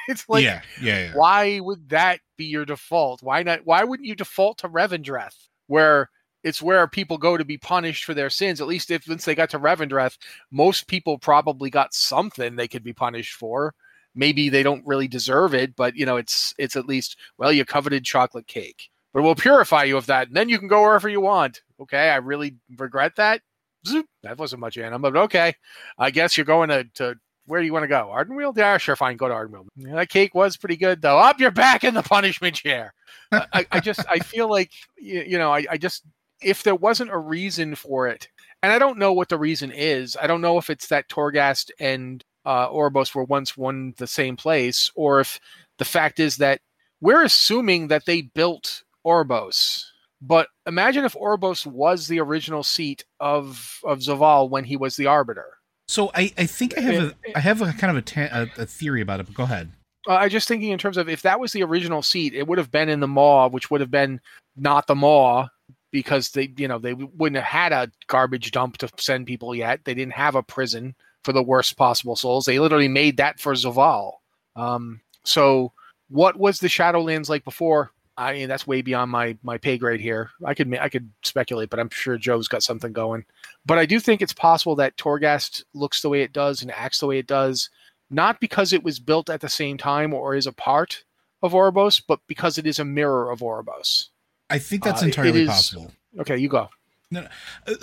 [0.08, 3.22] it's like, yeah yeah yeah why would that be your default?
[3.22, 3.60] Why not?
[3.64, 6.10] Why wouldn't you default to Revendreth, where
[6.42, 8.60] it's where people go to be punished for their sins?
[8.60, 10.18] At least if once they got to Revendreth,
[10.50, 13.74] most people probably got something they could be punished for.
[14.14, 17.64] Maybe they don't really deserve it, but you know, it's it's at least well, you
[17.64, 21.08] coveted chocolate cake, but we'll purify you of that, and then you can go wherever
[21.08, 21.60] you want.
[21.80, 23.42] Okay, I really regret that.
[23.86, 25.54] Zoop, that wasn't much anima, but okay.
[25.98, 27.16] I guess you're going to, to
[27.46, 28.10] where do you want to go?
[28.12, 28.56] Ardenweald?
[28.56, 29.16] Yeah, sure, fine.
[29.16, 29.68] Go to Ardenweald.
[29.76, 31.18] Yeah, that cake was pretty good, though.
[31.18, 32.92] Up, you're back in the punishment chair.
[33.32, 36.02] I, I- just, I feel like, you, know, I, I just,
[36.42, 38.28] if there wasn't a reason for it,
[38.62, 40.16] and I don't know what the reason is.
[40.20, 44.34] I don't know if it's that Torghast and uh, Oribos were once one the same
[44.36, 45.38] place, or if
[45.78, 46.60] the fact is that
[47.00, 49.84] we're assuming that they built Oribos.
[50.26, 55.06] But imagine if Oribos was the original seat of of Zovaal when he was the
[55.06, 55.52] Arbiter.
[55.88, 58.62] so i i think i have a i have a kind of a, ta- a,
[58.62, 59.70] a theory about it but go ahead
[60.08, 62.58] Uh, I just thinking in terms of if that was the original seat, it would
[62.58, 64.20] have been in the Maw, which would have been
[64.56, 65.48] not the Maw
[65.92, 69.80] because they, you know, they wouldn't have had a garbage dump to send people yet.
[69.84, 72.44] They didn't have a prison for the worst possible souls.
[72.44, 74.12] They literally made that for Zovaal.
[74.54, 75.72] Um, so,
[76.08, 77.90] what was the Shadowlands like before?
[78.18, 80.30] I mean, that's way beyond my my pay grade here.
[80.44, 83.24] I could I could speculate, but I'm sure Joe's got something going.
[83.64, 86.98] But I do think it's possible that Torghast looks the way it does and acts
[87.00, 87.68] the way it does
[88.10, 91.04] not because it was built at the same time or is a part
[91.42, 94.08] of Oribos, but because it is a mirror of Oribos.
[94.48, 96.70] i think that's Uh, entirely is- possible Okay, you go.
[97.14, 97.24] Uh,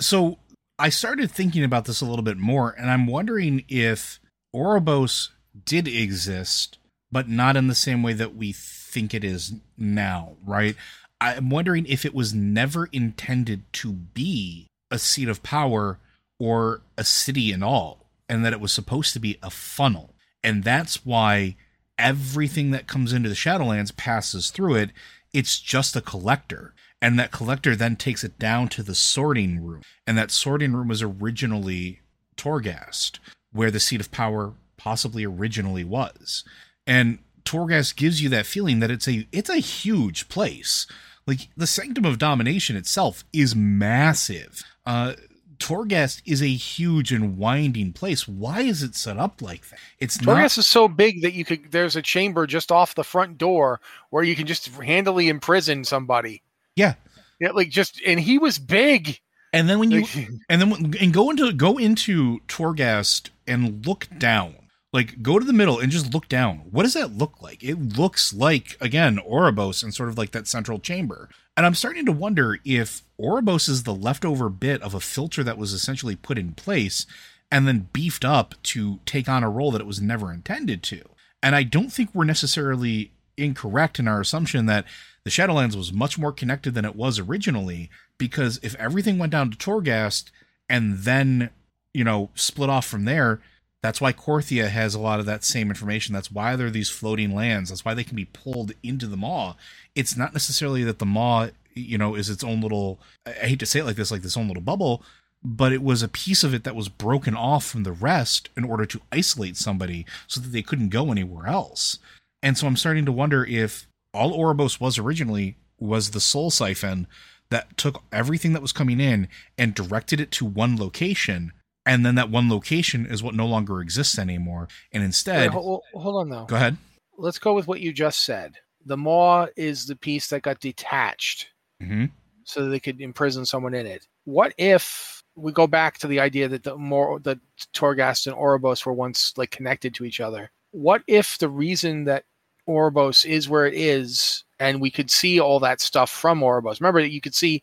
[0.00, 0.38] so
[0.76, 4.18] I started thinking about this a little bit more, and I'm wondering if
[4.52, 5.30] Oribos
[5.64, 6.78] did exist,
[7.12, 8.50] but not in the same way that we
[8.94, 10.76] think it is now, right?
[11.20, 15.98] I'm wondering if it was never intended to be a seat of power
[16.38, 20.14] or a city in all, and that it was supposed to be a funnel.
[20.42, 21.56] And that's why
[21.98, 24.90] everything that comes into the Shadowlands passes through it.
[25.32, 26.74] It's just a collector.
[27.02, 29.82] And that collector then takes it down to the sorting room.
[30.06, 32.00] And that sorting room was originally
[32.36, 33.18] Torghast,
[33.52, 36.44] where the seat of power possibly originally was.
[36.86, 40.86] And Torghast gives you that feeling that it's a it's a huge place.
[41.26, 44.62] Like the Sanctum of Domination itself is massive.
[44.86, 45.14] Uh
[45.58, 48.26] Torghast is a huge and winding place.
[48.26, 49.78] Why is it set up like that?
[49.98, 51.70] It's not is so big that you could.
[51.70, 53.80] There's a chamber just off the front door
[54.10, 56.42] where you can just handily imprison somebody.
[56.76, 56.94] Yeah.
[57.40, 59.20] Yeah, like just and he was big.
[59.52, 60.04] And then when you
[60.48, 64.56] and then when- and go into go into Torghast and look down.
[64.94, 66.58] Like go to the middle and just look down.
[66.70, 67.64] What does that look like?
[67.64, 71.28] It looks like again Oribos and sort of like that central chamber.
[71.56, 75.58] And I'm starting to wonder if Oribos is the leftover bit of a filter that
[75.58, 77.06] was essentially put in place
[77.50, 81.02] and then beefed up to take on a role that it was never intended to.
[81.42, 84.84] And I don't think we're necessarily incorrect in our assumption that
[85.24, 89.50] the Shadowlands was much more connected than it was originally, because if everything went down
[89.50, 90.30] to Torghast
[90.68, 91.50] and then,
[91.92, 93.40] you know, split off from there,
[93.84, 96.14] that's why Korthia has a lot of that same information.
[96.14, 97.68] That's why there are these floating lands.
[97.68, 99.56] That's why they can be pulled into the Maw.
[99.94, 103.58] It's not necessarily that the Maw, you know, is its own little, I I hate
[103.58, 105.02] to say it like this, like this own little bubble,
[105.44, 108.64] but it was a piece of it that was broken off from the rest in
[108.64, 111.98] order to isolate somebody so that they couldn't go anywhere else.
[112.42, 117.06] And so I'm starting to wonder if all Oribos was originally was the soul siphon
[117.50, 119.28] that took everything that was coming in
[119.58, 121.52] and directed it to one location.
[121.86, 124.68] And then that one location is what no longer exists anymore.
[124.92, 126.46] And instead, Wait, hold, hold on though.
[126.46, 126.76] go ahead.
[127.16, 128.54] Let's go with what you just said.
[128.86, 131.48] The Maw is the piece that got detached
[131.80, 132.06] hmm
[132.46, 134.06] so that they could imprison someone in it.
[134.24, 137.38] What if we go back to the idea that the more that
[137.74, 140.50] Torghast and Oribos were once like connected to each other?
[140.70, 142.24] What if the reason that
[142.68, 146.80] Oribos is where it is, and we could see all that stuff from Oribos?
[146.80, 147.62] Remember that you could see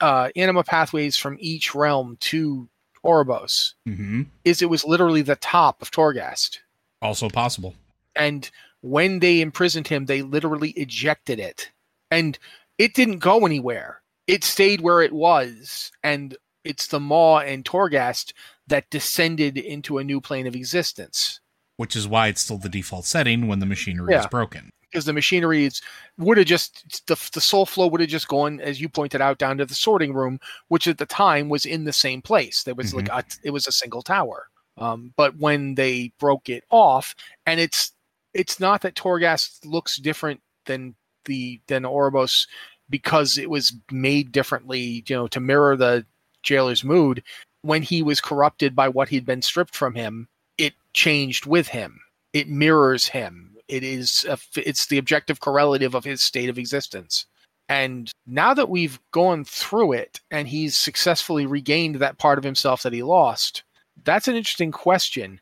[0.00, 2.66] uh, anima pathways from each realm to
[3.04, 6.58] Oribos hmm is it was literally the top of Torghast.
[7.02, 7.74] Also possible.
[8.16, 8.50] And
[8.80, 11.70] when they imprisoned him, they literally ejected it.
[12.10, 12.38] And
[12.78, 14.02] it didn't go anywhere.
[14.26, 15.90] It stayed where it was.
[16.02, 18.32] And it's the Maw and Torghast
[18.66, 21.40] that descended into a new plane of existence.
[21.76, 24.70] Which is why it's still the default setting when the machinery is broken.
[24.94, 25.82] Because the machinery is,
[26.18, 29.38] would have just, the, the soul flow would have just gone, as you pointed out,
[29.38, 30.38] down to the sorting room,
[30.68, 32.62] which at the time was in the same place.
[32.62, 34.46] There was like, a, it was a single tower.
[34.78, 37.14] Um, but when they broke it off,
[37.44, 37.90] and it's
[38.34, 42.46] it's not that Torghast looks different than the than Oribos
[42.88, 46.06] because it was made differently, you know, to mirror the
[46.42, 47.22] jailer's mood.
[47.62, 50.28] When he was corrupted by what he'd been stripped from him,
[50.58, 52.00] it changed with him.
[52.32, 53.53] It mirrors him.
[53.68, 57.26] It is a, it's the objective correlative of his state of existence.
[57.68, 62.82] And now that we've gone through it and he's successfully regained that part of himself
[62.82, 63.62] that he lost,
[64.04, 65.40] that's an interesting question.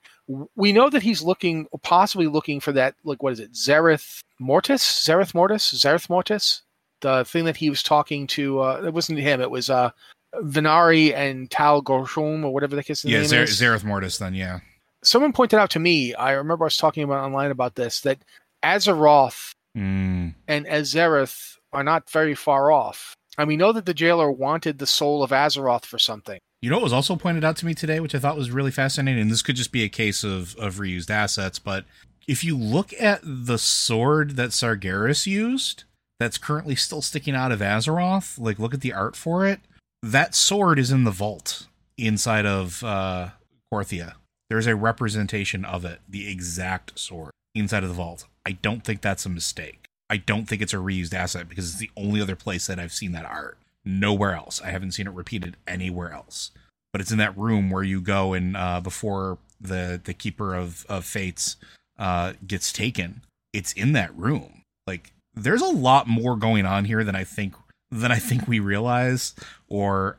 [0.55, 4.83] We know that he's looking, possibly looking for that, like, what is it, Zereth Mortis?
[4.83, 5.75] Zereth Mortis?
[5.75, 6.63] Zereth Mortis?
[7.01, 9.91] The thing that he was talking to, uh, it wasn't him, it was uh,
[10.37, 14.19] Venari and Tal Gorshom, or whatever the his Yeah, name Zer- is Zereth Mortis.
[14.19, 14.61] Then yeah.
[15.03, 18.19] Someone pointed out to me, I remember I was talking about online about this, that
[18.65, 20.35] Azeroth Mm.
[20.47, 23.17] and Azereth are not very far off.
[23.39, 26.39] And we know that the jailer wanted the soul of Azeroth for something.
[26.61, 28.71] You know what was also pointed out to me today, which I thought was really
[28.71, 31.87] fascinating, and this could just be a case of, of reused assets, but
[32.29, 35.85] if you look at the sword that Sargeras used,
[36.21, 39.61] that's currently still sticking out of Azeroth, like look at the art for it,
[40.03, 43.31] that sword is in the vault inside of uh
[43.73, 44.15] Korthia.
[44.53, 48.27] There's a representation of it, the exact sword, inside of the vault.
[48.45, 49.87] I don't think that's a mistake.
[50.11, 52.93] I don't think it's a reused asset because it's the only other place that I've
[52.93, 53.57] seen that art.
[53.83, 54.61] Nowhere else.
[54.61, 56.51] I haven't seen it repeated anywhere else.
[56.93, 60.85] But it's in that room where you go and uh, before the the keeper of
[60.87, 61.57] of fates
[61.99, 63.23] uh, gets taken.
[63.55, 64.65] It's in that room.
[64.87, 67.55] Like there's a lot more going on here than I think
[67.91, 69.35] than I think we realize.
[69.71, 70.19] Or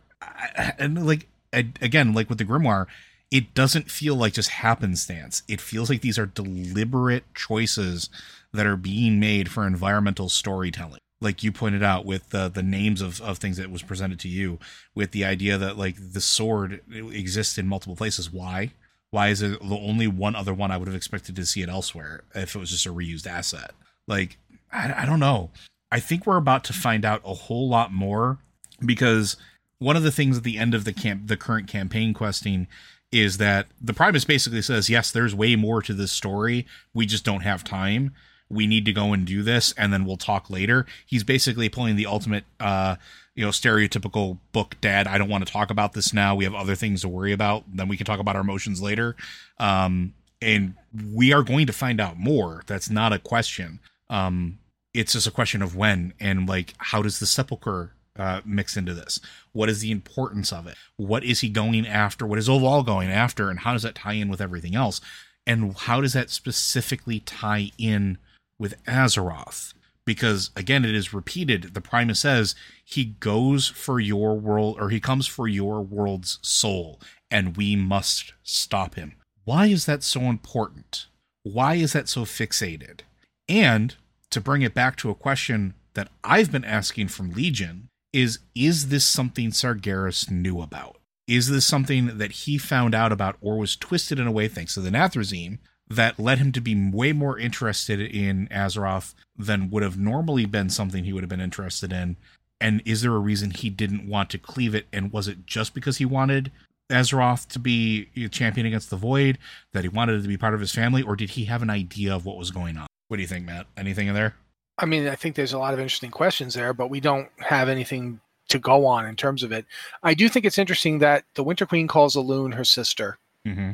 [0.80, 2.88] and like again, like with the grimoire,
[3.34, 5.42] it doesn't feel like just happenstance.
[5.48, 8.08] It feels like these are deliberate choices
[8.54, 11.00] that are being made for environmental storytelling.
[11.20, 14.28] Like you pointed out with the the names of, of things that was presented to
[14.28, 14.60] you,
[14.94, 18.32] with the idea that like the sword exists in multiple places.
[18.32, 18.72] Why?
[19.10, 21.70] Why is it the only one other one I would have expected to see it
[21.70, 23.72] elsewhere if it was just a reused asset?
[24.08, 24.38] Like
[24.72, 25.50] I, I don't know.
[25.92, 28.38] I think we're about to find out a whole lot more
[28.86, 29.38] because
[29.80, 32.68] one of the things at the end of the camp the current campaign questing
[33.14, 36.66] is that the Primus basically says, yes, there's way more to this story.
[36.94, 38.14] We just don't have time.
[38.50, 40.86] We need to go and do this, and then we'll talk later.
[41.06, 42.96] He's basically pulling the ultimate, uh,
[43.36, 45.08] you know, stereotypical book dad.
[45.08, 46.36] I don't want to talk about this now.
[46.36, 47.64] We have other things to worry about.
[47.72, 49.16] Then we can talk about our emotions later.
[49.60, 50.74] Um, and
[51.14, 52.64] we are going to find out more.
[52.68, 53.80] That's not a question.
[54.10, 54.60] Um,
[54.94, 58.94] it's just a question of when and like how does the sepulcher uh, mix into
[58.94, 59.20] this?
[59.52, 60.76] What is the importance of it?
[60.98, 62.26] What is he going after?
[62.26, 63.50] What is Oval going after?
[63.50, 65.02] And how does that tie in with everything else?
[65.46, 68.18] And how does that specifically tie in
[68.58, 69.74] with Azeroth?
[70.06, 71.74] Because again, it is repeated.
[71.74, 77.00] The Primus says he goes for your world, or he comes for your world's soul,
[77.32, 79.14] and we must stop him.
[79.46, 81.08] Why is that so important?
[81.44, 83.02] Why is that so fixated?
[83.50, 83.96] And
[84.30, 88.90] to bring it back to a question that I've been asking from Legion is is
[88.90, 90.98] this something Sargeras knew about?
[91.28, 94.76] Is this something that he found out about or was twisted in a way thanks
[94.76, 95.58] to the Nathrezim
[95.90, 100.70] that led him to be way more interested in Azeroth than would have normally been
[100.70, 102.18] something he would have been interested in?
[102.62, 104.88] And is there a reason he didn't want to cleave it?
[104.94, 106.52] And was it just because he wanted
[106.90, 109.38] Azeroth to be a champion against the Void,
[109.74, 111.70] that he wanted it to be part of his family, or did he have an
[111.70, 112.88] idea of what was going on?
[113.08, 113.68] What do you think, Matt?
[113.78, 114.36] Anything in there?
[114.78, 117.70] I mean, I think there's a lot of interesting questions there, but we don't have
[117.70, 118.20] anything
[118.50, 119.66] to go on in terms of it.
[120.04, 123.72] I do think it's interesting that the Winter Queen calls Elune her sister, Mm-hmm.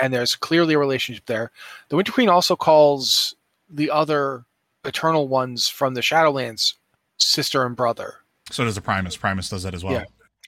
[0.00, 1.50] and there's clearly a relationship there.
[1.88, 3.34] The Winter Queen also calls
[3.68, 4.44] the other
[4.84, 6.74] Eternal ones from the Shadowlands
[7.18, 8.14] sister and brother,
[8.50, 9.16] So does the Primus.
[9.16, 9.94] Primus does that as well.
[9.94, 10.04] Yeah.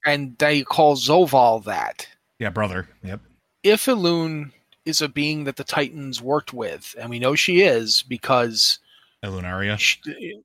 [0.06, 2.06] and they call Zovaal that.
[2.38, 2.88] Yeah, brother.
[3.02, 3.20] Yep.
[3.64, 4.52] If Elune
[4.86, 8.78] is a being that the Titans worked with, and we know she is because
[9.24, 9.78] Elunaria.
[9.78, 9.98] Sh-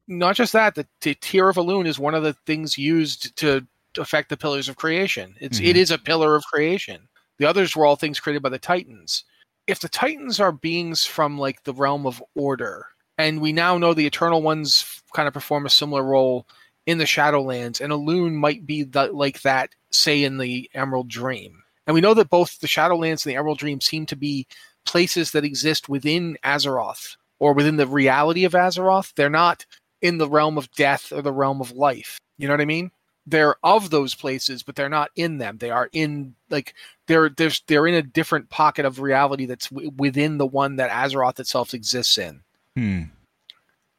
[0.07, 3.65] not just that the, the tier of Elune is one of the things used to
[3.97, 5.36] affect the pillars of creation.
[5.39, 5.80] It's it Mhm.
[5.80, 7.07] is a pillar of creation.
[7.38, 9.23] The others were all things created by the titans.
[9.67, 13.93] If the titans are beings from like the realm of order and we now know
[13.93, 16.45] the eternal ones kind of perform a similar role
[16.86, 21.63] in the shadowlands and Elune might be the, like that say in the emerald dream.
[21.88, 24.47] And we know that both the Shadowlands and the Emerald Dream seem to be
[24.86, 27.15] places that exist within Azeroth
[27.46, 29.14] or within the reality of Azeroth.
[29.14, 29.68] They're not
[30.02, 32.18] in the realm of death or the realm of life.
[32.39, 32.89] You know what I mean?
[33.28, 35.60] They're of those places, but they're not in them.
[35.60, 36.74] They are in like
[37.06, 40.89] they're they're they're in a different pocket of reality that's w- within the one that
[40.89, 42.41] Azeroth itself exists in.
[42.76, 43.02] Hmm.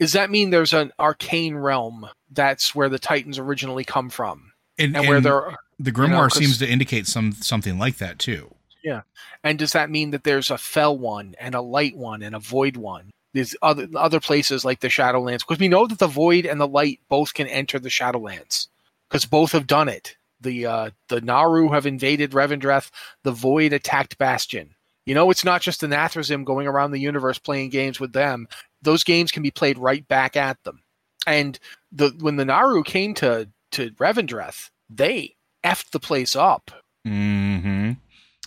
[0.00, 4.96] Does that mean there's an arcane realm that's where the Titans originally come from, And,
[4.96, 8.52] and, where and they're the you know, seems to indicate some something like that too.
[8.82, 9.02] Yeah,
[9.44, 12.40] and does that mean that there's a fell one and a light one and a
[12.40, 13.10] void one?
[13.36, 16.66] There's other other places like the Shadowlands because we know that the void and the
[16.68, 18.68] light both can enter the Shadowlands
[19.08, 20.16] because both have done it.
[20.40, 22.90] The uh, the naaru have invaded Revendreth.
[23.22, 24.74] The void attacked Bastion.
[25.04, 28.48] You know, it's not just the Nathrezim going around the universe playing games with them.
[28.82, 30.82] Those games can be played right back at them.
[31.26, 31.58] And
[31.92, 36.70] the when the naaru came to to Revendreth, they effed the place up.
[37.04, 37.92] hmm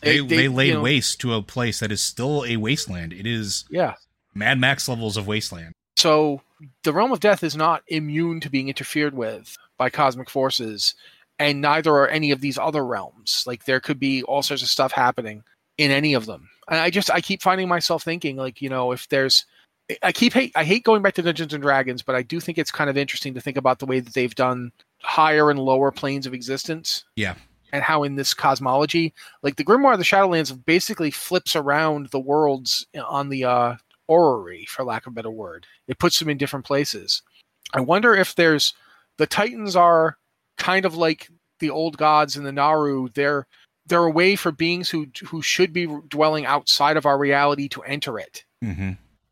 [0.01, 2.55] They, They- they, they, laid you know- waste to a place that is still a
[2.57, 3.11] wasteland.
[3.13, 3.95] It is Yeah,
[4.33, 5.73] Mad Max levels of wasteland.
[5.97, 6.41] So
[6.83, 10.95] the realm of death is not immune to being interfered with by cosmic forces,
[11.37, 13.43] and neither are any of these other realms.
[13.45, 15.43] Like there could be all sorts of stuff happening
[15.77, 16.49] in any of them.
[16.67, 19.45] And I just I keep finding myself thinking like, you know, if there's
[20.03, 22.57] I keep hate I hate going back to Dungeons and Dragons, but I do think
[22.57, 24.71] it's kind of interesting to think about the way that they've done
[25.01, 27.05] higher and lower planes of existence.
[27.15, 27.35] Yeah.
[27.71, 32.19] And how in this cosmology, like the Grimoire of the Shadowlands basically flips around the
[32.19, 33.75] worlds on the uh
[34.09, 35.65] orrery, for lack of a better word.
[35.87, 37.21] It puts them in different places.
[37.73, 38.73] I wonder if there's
[39.17, 40.17] the Titans are
[40.57, 41.29] kind of like
[41.59, 43.09] the old gods in the naaru.
[43.13, 43.45] They're
[43.85, 47.83] they're a way for beings who who should be dwelling outside of our reality to
[47.83, 48.43] enter it.
[48.63, 48.91] hmm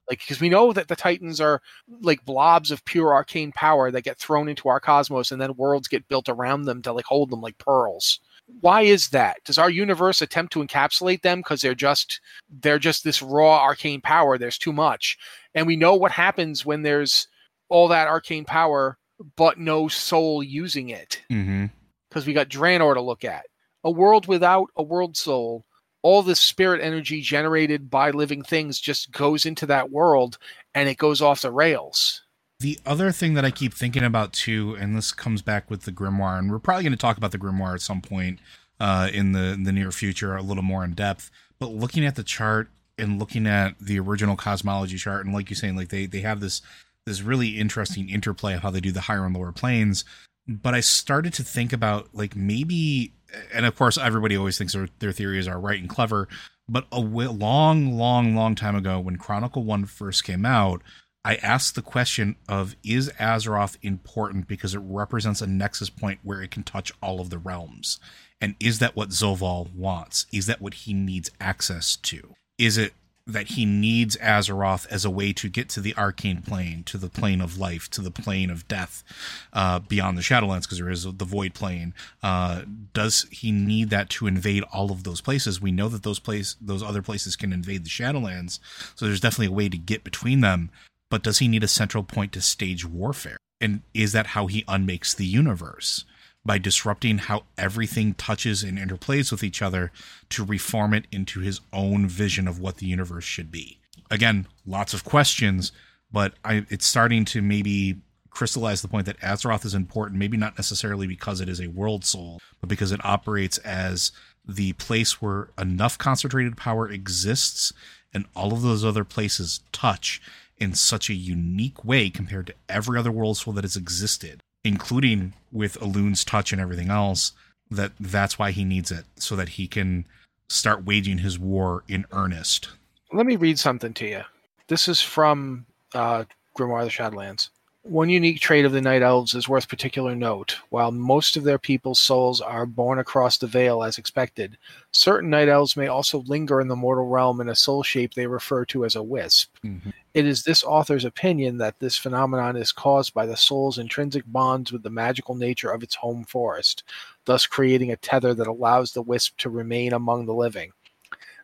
[0.09, 1.61] Like because we know that the Titans are
[2.01, 5.87] like blobs of pure arcane power that get thrown into our cosmos, and then worlds
[5.87, 8.19] get built around them to like hold them like pearls.
[8.61, 9.43] Why is that?
[9.43, 14.01] Does our universe attempt to encapsulate them because they're just they're just this raw arcane
[14.01, 14.37] power?
[14.37, 15.17] There's too much,
[15.53, 17.27] and we know what happens when there's
[17.69, 18.97] all that arcane power
[19.35, 21.65] but no soul using it mm-hmm.
[22.09, 23.45] because we got Draenor to look at.
[23.83, 25.65] A world without a world soul,
[26.01, 30.37] all this spirit energy generated by living things just goes into that world
[30.75, 32.23] and it goes off the rails.
[32.59, 35.91] The other thing that I keep thinking about too, and this comes back with the
[35.91, 38.39] grimoire, and we're probably going to talk about the grimoire at some point
[38.79, 41.29] uh, in the in the near future, a little more in depth.
[41.59, 45.57] But looking at the chart and looking at the original cosmology chart, and like you're
[45.57, 46.63] saying, like they they have this
[47.05, 50.03] this really interesting interplay of how they do the higher and lower planes.
[50.47, 53.13] But I started to think about like maybe,
[53.53, 56.27] and of course everybody always thinks their, their theories are right and clever.
[56.67, 60.81] But a w- long, long, long time ago, when Chronicle One first came out,
[61.27, 66.41] I asked the question of is Azeroth important because it represents a nexus point where
[66.41, 67.99] it can touch all of the realms?
[68.39, 70.25] And is that what Zovaal wants?
[70.31, 72.33] Is that what he needs access to?
[72.57, 72.93] Is it
[73.25, 77.09] that he needs Azeroth as a way to get to the arcane plane, to the
[77.09, 79.03] plane of life, to the plane of death,
[79.51, 81.93] uh, beyond the Shadowlands, because there is the void plane.
[82.23, 82.61] Uh,
[82.93, 85.59] does he need that to invade all of those places?
[85.59, 88.59] We know that those place, those other places can invade the Shadowlands,
[88.95, 90.71] so there's definitely a way to get between them.
[91.09, 93.37] But does he need a central point to stage warfare?
[93.59, 96.05] And is that how he unmakes the universe?
[96.45, 99.91] By disrupting how everything touches and interplays with each other
[100.29, 103.79] to reform it into his own vision of what the universe should be.
[104.09, 105.71] Again, lots of questions,
[106.11, 107.97] but I, it's starting to maybe
[108.29, 112.05] crystallize the point that Azeroth is important, maybe not necessarily because it is a world
[112.05, 114.11] soul, but because it operates as
[114.47, 117.73] the place where enough concentrated power exists
[118.13, 120.21] and all of those other places touch
[120.57, 125.33] in such a unique way compared to every other world soul that has existed, including
[125.51, 127.31] with Elune's touch and everything else,
[127.69, 130.05] that that's why he needs it, so that he can
[130.49, 132.69] start waging his war in earnest.
[133.11, 134.21] Let me read something to you.
[134.67, 136.25] This is from uh,
[136.57, 137.49] Grimoire of the Shadowlands.
[137.89, 140.57] One unique trait of the Night Elves is worth particular note.
[140.71, 144.57] While most of their people's souls are born across the veil as expected,
[144.91, 148.27] certain Night Elves may also linger in the mortal realm in a soul shape they
[148.27, 149.55] refer to as a wisp.
[149.65, 149.91] Mm-hmm.
[150.13, 154.73] It is this author's opinion that this phenomenon is caused by the soul's intrinsic bonds
[154.73, 156.83] with the magical nature of its home forest,
[157.23, 160.71] thus creating a tether that allows the wisp to remain among the living.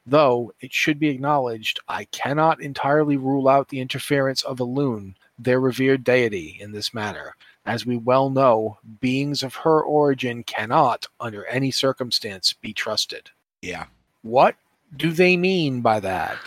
[0.06, 5.60] Though it should be acknowledged, I cannot entirely rule out the interference of Elune, their
[5.60, 7.36] revered deity, in this matter.
[7.66, 13.30] As we well know, beings of her origin cannot, under any circumstance, be trusted.
[13.62, 13.86] Yeah.
[14.22, 14.56] What
[14.96, 16.38] do they mean by that?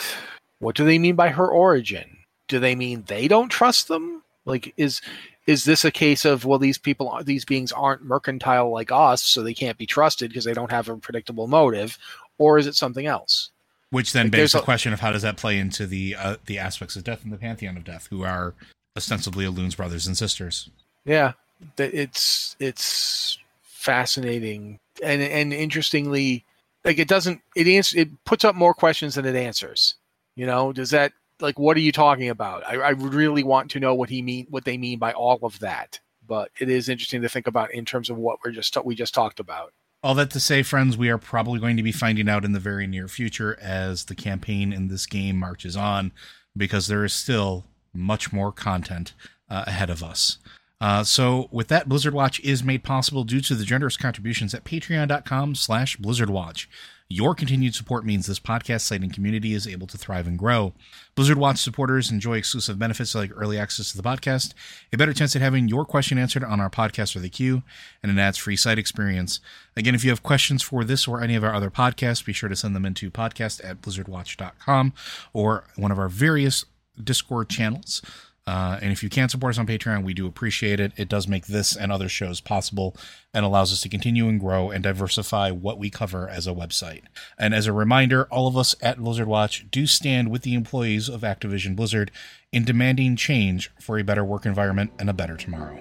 [0.59, 2.19] What do they mean by her origin?
[2.49, 4.23] Do they mean they don't trust them?
[4.45, 5.01] Like is
[5.47, 9.43] is this a case of well these people these beings aren't mercantile like us so
[9.43, 11.99] they can't be trusted because they don't have a predictable motive
[12.39, 13.51] or is it something else
[13.91, 16.37] which then like begs the a, question of how does that play into the uh,
[16.47, 18.55] the aspects of death and the pantheon of death who are
[18.97, 20.71] ostensibly Elune's brothers and sisters.
[21.05, 21.33] Yeah
[21.79, 26.45] it's it's fascinating and and interestingly
[26.85, 29.95] like it doesn't it ans- it puts up more questions than it answers
[30.35, 30.71] you know?
[30.71, 32.63] Does that like what are you talking about?
[32.67, 35.59] I, I really want to know what he mean what they mean by all of
[35.61, 38.95] that but it is interesting to think about in terms of what we're just we
[38.95, 39.73] just talked about.
[40.03, 42.61] All that to say friends we are probably going to be finding out in the
[42.61, 46.13] very near future as the campaign in this game marches on
[46.57, 47.65] because there is still
[47.97, 49.13] much more content
[49.49, 50.39] uh, ahead of us
[50.81, 54.65] uh, so with that, Blizzard Watch is made possible due to the generous contributions at
[54.65, 56.67] patreon.com slash blizzardwatch.
[57.09, 60.75] Your continued support means this podcast site and community is able to thrive and grow.
[61.15, 64.55] Blizzard Watch supporters enjoy exclusive benefits like early access to the podcast,
[64.93, 67.63] a better chance at having your question answered on our podcast or the queue,
[68.03, 69.39] and an ads-free site experience.
[69.77, 72.49] Again, if you have questions for this or any of our other podcasts, be sure
[72.49, 74.93] to send them into podcast at blizzardwatch.com
[75.33, 76.65] or one of our various
[77.03, 78.03] Discord channels.
[78.47, 80.93] Uh, and if you can support us on Patreon, we do appreciate it.
[80.97, 82.97] It does make this and other shows possible
[83.35, 87.03] and allows us to continue and grow and diversify what we cover as a website.
[87.37, 91.09] And as a reminder, all of us at Blizzard Watch do stand with the employees
[91.09, 92.13] of Activision Blizzard
[92.53, 95.81] in demanding change for a better work environment and a better tomorrow.